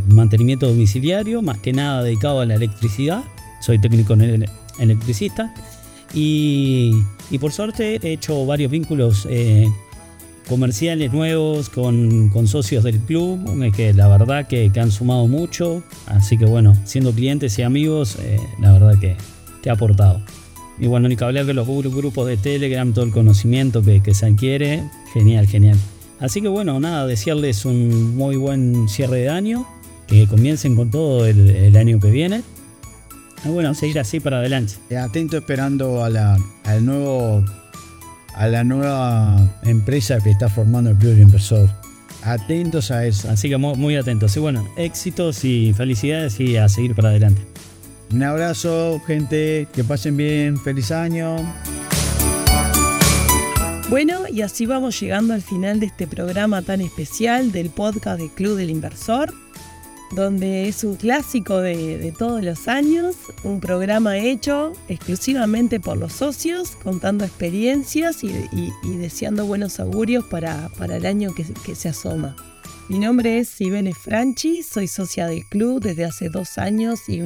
mantenimiento 0.09 0.69
domiciliario, 0.69 1.41
más 1.41 1.59
que 1.59 1.73
nada 1.73 2.03
dedicado 2.03 2.41
a 2.41 2.47
la 2.47 2.57
electricidad, 2.57 3.25
soy 3.63 3.79
técnico 3.79 4.15
electricista 4.79 5.55
y, 6.13 6.93
y 7.31 7.39
por 7.39 7.53
suerte 7.53 7.99
he 8.03 8.13
hecho 8.13 8.45
varios 8.45 8.71
vínculos 8.71 9.27
eh, 9.31 9.67
comerciales 10.49 11.13
nuevos 11.13 11.69
con, 11.69 12.31
socios 12.47 12.85
del 12.85 12.99
club, 13.01 13.73
que 13.73 13.93
la 13.93 14.09
verdad 14.09 14.47
que, 14.47 14.71
han 14.77 14.91
sumado 14.91 15.27
mucho. 15.27 15.83
Así 16.07 16.37
que 16.37 16.45
bueno, 16.45 16.77
siendo 16.85 17.13
clientes 17.13 17.59
y 17.59 17.63
amigos, 17.63 18.17
eh, 18.21 18.39
la 18.61 18.73
verdad 18.73 18.99
que, 18.99 19.17
que, 19.63 19.71
ha 19.71 19.75
aportado. 19.75 20.21
Y 20.79 20.87
bueno, 20.87 21.09
ni 21.09 21.17
que 21.17 21.25
hablar 21.25 21.47
de 21.47 21.55
los 21.55 21.67
grupos 21.67 22.27
de 22.27 22.37
Telegram, 22.37 22.93
todo 22.93 23.05
el 23.05 23.13
conocimiento 23.13 23.83
que, 23.83 24.15
se 24.15 24.27
adquiere, 24.27 24.83
genial, 25.13 25.47
genial. 25.47 25.79
Así 26.19 26.41
que 26.41 26.49
bueno, 26.49 26.79
nada, 26.81 27.07
desearles 27.07 27.65
un 27.65 28.17
muy 28.17 28.37
buen 28.37 28.89
cierre 28.89 29.19
de 29.19 29.29
año, 29.29 29.67
que 30.07 30.27
comiencen 30.27 30.77
con 30.77 30.91
todo 30.91 31.27
el, 31.27 31.77
año 31.77 32.01
que 32.01 32.11
viene. 32.11 32.43
Y 33.45 33.49
bueno, 33.49 33.75
seguir 33.75 33.99
así 33.99 34.21
para 34.21 34.39
adelante. 34.39 34.75
Atento 34.97 35.37
esperando 35.37 36.05
al 36.05 36.85
nuevo 36.85 37.45
a 38.35 38.49
la 38.49 38.65
nueva 38.65 39.49
empresa 39.63 40.19
que 40.21 40.31
está 40.31 40.49
formando 40.49 40.91
el 40.91 40.97
Club 40.97 41.19
Inversor. 41.19 41.69
Atentos 42.23 42.91
a 42.91 43.07
eso. 43.07 43.31
Así 43.31 43.49
que 43.49 43.57
muy, 43.57 43.97
atentos. 43.97 44.37
Y 44.37 44.41
bueno, 44.41 44.67
éxitos 44.77 45.45
y 45.45 45.73
felicidades 45.73 46.39
y 46.41 46.57
a 46.57 46.69
seguir 46.69 46.95
para 46.95 47.09
adelante. 47.09 47.43
Un 48.13 48.23
abrazo, 48.23 49.01
gente. 49.07 49.67
Que 49.73 49.83
pasen 49.85 50.17
bien. 50.17 50.59
Feliz 50.59 50.91
año. 50.91 51.37
Bueno, 53.91 54.21
y 54.33 54.43
así 54.43 54.65
vamos 54.67 54.99
llegando 55.01 55.35
al 55.35 55.43
final 55.43 55.81
de 55.81 55.87
este 55.87 56.07
programa 56.07 56.63
tan 56.63 56.81
especial 56.81 57.53
del 57.53 57.69
podcast 57.71 58.21
de 58.21 58.31
Club 58.31 58.57
del 58.57 58.71
Inversor 58.71 59.35
donde 60.13 60.69
es 60.69 60.85
un 60.85 60.97
clásico 60.97 61.59
de, 61.59 62.13
todos 62.17 62.43
los 62.43 62.69
años, 62.69 63.17
un 63.45 63.61
programa 63.61 64.19
hecho 64.19 64.73
exclusivamente 64.89 65.81
por 65.81 65.97
los 65.97 66.13
socios, 66.13 66.77
contando 66.83 67.25
experiencias 67.25 68.23
y, 68.23 68.71
deseando 68.99 69.47
buenos 69.47 69.81
augurios 69.81 70.25
para, 70.25 70.71
el 70.81 71.07
año 71.07 71.35
que, 71.35 71.75
se 71.75 71.89
asoma. 71.89 72.37
Mi 72.89 72.99
nombre 72.99 73.39
es 73.39 73.49
Sibene 73.49 73.95
Franchi, 73.95 74.63
soy 74.63 74.87
socia 74.87 75.27
del 75.27 75.47
club 75.47 75.83
desde 75.83 76.05
hace 76.05 76.29
dos 76.29 76.59
años 76.59 77.09
y, 77.09 77.21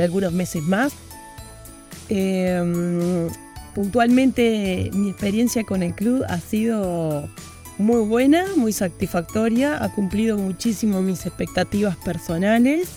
algunos 0.00 0.32
meses 0.32 0.62
más. 0.62 0.94
Em, 2.08 3.28
puntualmente 3.74 4.90
mi 4.94 5.10
experiencia 5.10 5.62
con 5.64 5.82
el 5.82 5.94
club 5.94 6.24
ha 6.28 6.40
sido 6.40 7.28
muy 7.80 8.04
buena, 8.06 8.44
muy 8.56 8.72
satisfactoria, 8.72 9.82
ha 9.82 9.92
cumplido 9.92 10.36
muchísimo 10.36 11.00
mis 11.00 11.24
expectativas 11.26 11.96
personales, 11.96 12.88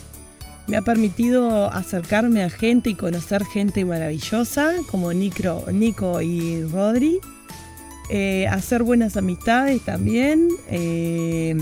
me 0.67 0.77
ha 0.77 0.81
permitido 0.81 1.71
acercarme 1.71 2.43
a 2.43 2.49
gente 2.49 2.89
y 2.89 2.95
conocer 2.95 3.45
gente 3.45 3.85
maravillosa 3.85 4.73
como 4.91 5.11
Nico, 5.13 5.65
Nico 5.71 6.21
y 6.21 6.63
Rodri, 6.65 7.19
eh, 8.09 8.47
hacer 8.47 8.83
buenas 8.83 9.17
amistades 9.17 9.81
también, 9.81 10.49
eh, 10.69 11.57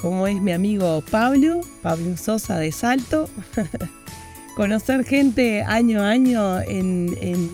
como 0.00 0.26
es 0.26 0.40
mi 0.40 0.52
amigo 0.52 1.02
Pablo, 1.10 1.60
Pablo 1.82 2.16
Sosa 2.16 2.58
de 2.58 2.70
Salto, 2.70 3.28
conocer 4.56 5.04
gente 5.04 5.62
año 5.62 6.02
a 6.02 6.10
año 6.10 6.60
en, 6.60 7.16
en 7.20 7.50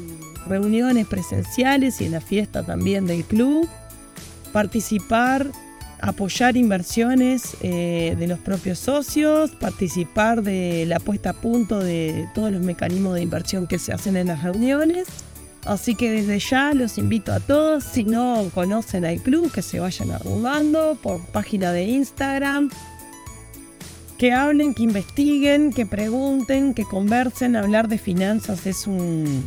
reuniones 0.46 1.06
presenciales 1.06 2.00
y 2.00 2.06
en 2.06 2.12
la 2.12 2.20
fiesta 2.20 2.64
también 2.64 3.06
del 3.06 3.24
club 3.24 3.68
participar, 4.54 5.50
apoyar 6.00 6.56
inversiones 6.56 7.56
eh, 7.60 8.14
de 8.16 8.28
los 8.28 8.38
propios 8.38 8.78
socios, 8.78 9.50
participar 9.50 10.42
de 10.42 10.86
la 10.86 11.00
puesta 11.00 11.30
a 11.30 11.32
punto 11.32 11.80
de 11.80 12.28
todos 12.36 12.52
los 12.52 12.62
mecanismos 12.62 13.16
de 13.16 13.22
inversión 13.22 13.66
que 13.66 13.80
se 13.80 13.92
hacen 13.92 14.16
en 14.16 14.28
las 14.28 14.44
reuniones. 14.44 15.08
Así 15.66 15.96
que 15.96 16.08
desde 16.12 16.38
ya 16.38 16.72
los 16.72 16.98
invito 16.98 17.32
a 17.32 17.40
todos, 17.40 17.82
si 17.82 18.04
no 18.04 18.48
conocen 18.54 19.04
al 19.04 19.20
club, 19.20 19.50
que 19.50 19.60
se 19.60 19.80
vayan 19.80 20.12
arrumando 20.12 20.96
por 21.02 21.20
página 21.26 21.72
de 21.72 21.86
Instagram, 21.86 22.70
que 24.18 24.32
hablen, 24.32 24.72
que 24.72 24.84
investiguen, 24.84 25.72
que 25.72 25.84
pregunten, 25.84 26.74
que 26.74 26.84
conversen. 26.84 27.56
Hablar 27.56 27.88
de 27.88 27.98
finanzas 27.98 28.68
es 28.68 28.86
un, 28.86 29.42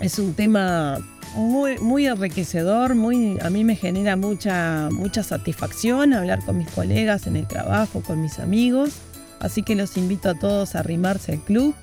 es 0.00 0.18
un 0.18 0.32
tema 0.32 1.00
muy, 1.34 1.78
muy 1.78 2.06
enriquecedor, 2.06 2.94
muy, 2.94 3.38
a 3.40 3.50
mí 3.50 3.64
me 3.64 3.76
genera 3.76 4.16
mucha, 4.16 4.88
mucha 4.90 5.22
satisfacción 5.22 6.12
hablar 6.12 6.44
con 6.44 6.58
mis 6.58 6.70
colegas 6.70 7.26
en 7.26 7.36
el 7.36 7.46
trabajo, 7.46 8.02
con 8.02 8.20
mis 8.20 8.38
amigos. 8.38 8.90
Así 9.40 9.62
que 9.62 9.74
los 9.74 9.96
invito 9.96 10.30
a 10.30 10.34
todos 10.34 10.74
a 10.74 10.80
arrimarse 10.80 11.32
al 11.32 11.40
club. 11.40 11.74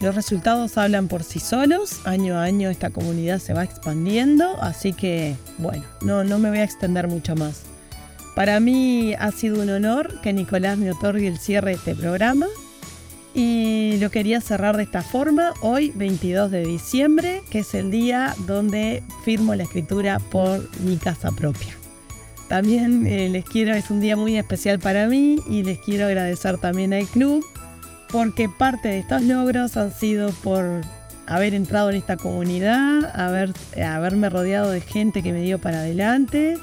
Los 0.00 0.14
resultados 0.14 0.78
hablan 0.78 1.08
por 1.08 1.24
sí 1.24 1.40
solos. 1.40 2.00
Año 2.04 2.36
a 2.36 2.42
año 2.42 2.70
esta 2.70 2.90
comunidad 2.90 3.38
se 3.38 3.54
va 3.54 3.64
expandiendo. 3.64 4.60
Así 4.60 4.92
que, 4.92 5.36
bueno, 5.58 5.84
no, 6.00 6.24
no 6.24 6.38
me 6.38 6.50
voy 6.50 6.58
a 6.58 6.64
extender 6.64 7.08
mucho 7.08 7.34
más. 7.34 7.62
Para 8.34 8.60
mí 8.60 9.14
ha 9.14 9.30
sido 9.30 9.62
un 9.62 9.70
honor 9.70 10.20
que 10.22 10.32
Nicolás 10.32 10.78
me 10.78 10.90
otorgue 10.90 11.28
el 11.28 11.38
cierre 11.38 11.70
de 11.70 11.76
este 11.76 11.94
programa. 11.94 12.46
Y 13.34 13.96
lo 13.98 14.10
quería 14.10 14.40
cerrar 14.40 14.76
de 14.76 14.82
esta 14.82 15.02
forma, 15.02 15.54
hoy 15.62 15.90
22 15.94 16.50
de 16.50 16.64
diciembre, 16.66 17.42
que 17.48 17.60
es 17.60 17.74
el 17.74 17.90
día 17.90 18.34
donde 18.46 19.02
firmo 19.24 19.54
la 19.54 19.62
escritura 19.62 20.18
por 20.18 20.68
mi 20.80 20.96
casa 20.98 21.30
propia. 21.32 21.74
También 22.48 23.06
eh, 23.06 23.30
les 23.30 23.46
quiero, 23.46 23.74
es 23.74 23.90
un 23.90 24.00
día 24.00 24.14
muy 24.16 24.36
especial 24.36 24.78
para 24.78 25.06
mí 25.06 25.38
y 25.48 25.62
les 25.62 25.78
quiero 25.78 26.04
agradecer 26.04 26.58
también 26.58 26.92
al 26.92 27.06
club 27.06 27.42
porque 28.10 28.50
parte 28.50 28.88
de 28.88 28.98
estos 28.98 29.22
logros 29.22 29.78
han 29.78 29.90
sido 29.90 30.30
por 30.42 30.82
haber 31.26 31.54
entrado 31.54 31.88
en 31.88 31.96
esta 31.96 32.18
comunidad, 32.18 33.18
haber, 33.18 33.54
haberme 33.82 34.28
rodeado 34.28 34.70
de 34.70 34.82
gente 34.82 35.22
que 35.22 35.32
me 35.32 35.40
dio 35.40 35.58
para 35.58 35.78
adelante, 35.78 36.58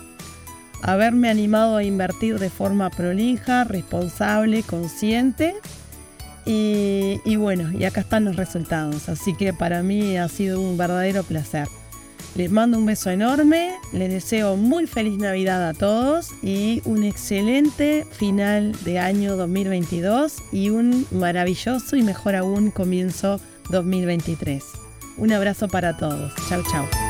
haberme 0.83 1.29
animado 1.29 1.77
a 1.77 1.83
invertir 1.83 2.37
de 2.37 2.51
forma 2.51 2.91
prolija, 2.91 3.63
responsable, 3.63 4.61
consciente 4.61 5.55
y, 6.51 7.35
bueno, 7.35 7.71
y 7.77 7.83
acá 7.83 8.01
están 8.01 8.25
los 8.25 8.35
resultados. 8.35 9.07
Así 9.07 9.35
que 9.35 9.53
para 9.53 9.83
mí 9.83 10.17
ha 10.17 10.27
sido 10.27 10.59
un 10.59 10.77
verdadero 10.77 11.23
placer. 11.23 11.67
Les 12.35 12.51
mando 12.51 12.77
un 12.77 12.85
beso 12.85 13.09
enorme, 13.09 13.71
les 13.91 14.09
deseo 14.09 14.55
muy 14.55 14.85
feliz 14.85 15.17
Navidad 15.17 15.67
a 15.67 15.73
todos 15.73 16.29
y 16.43 16.81
un 16.85 17.03
excelente 17.03 18.05
final 18.11 18.73
de 18.83 18.99
año 18.99 19.35
2022 19.35 20.35
y 20.51 20.69
un 20.69 21.05
maravilloso 21.11 21.95
y 21.95 22.03
mejor 22.03 22.35
aún 22.35 22.71
comienzo 22.71 23.39
2023. 23.71 24.63
Un 25.17 25.33
abrazo 25.33 25.67
para 25.67 25.97
todos. 25.97 26.31
Chau, 26.47 26.61
chau. 26.71 27.08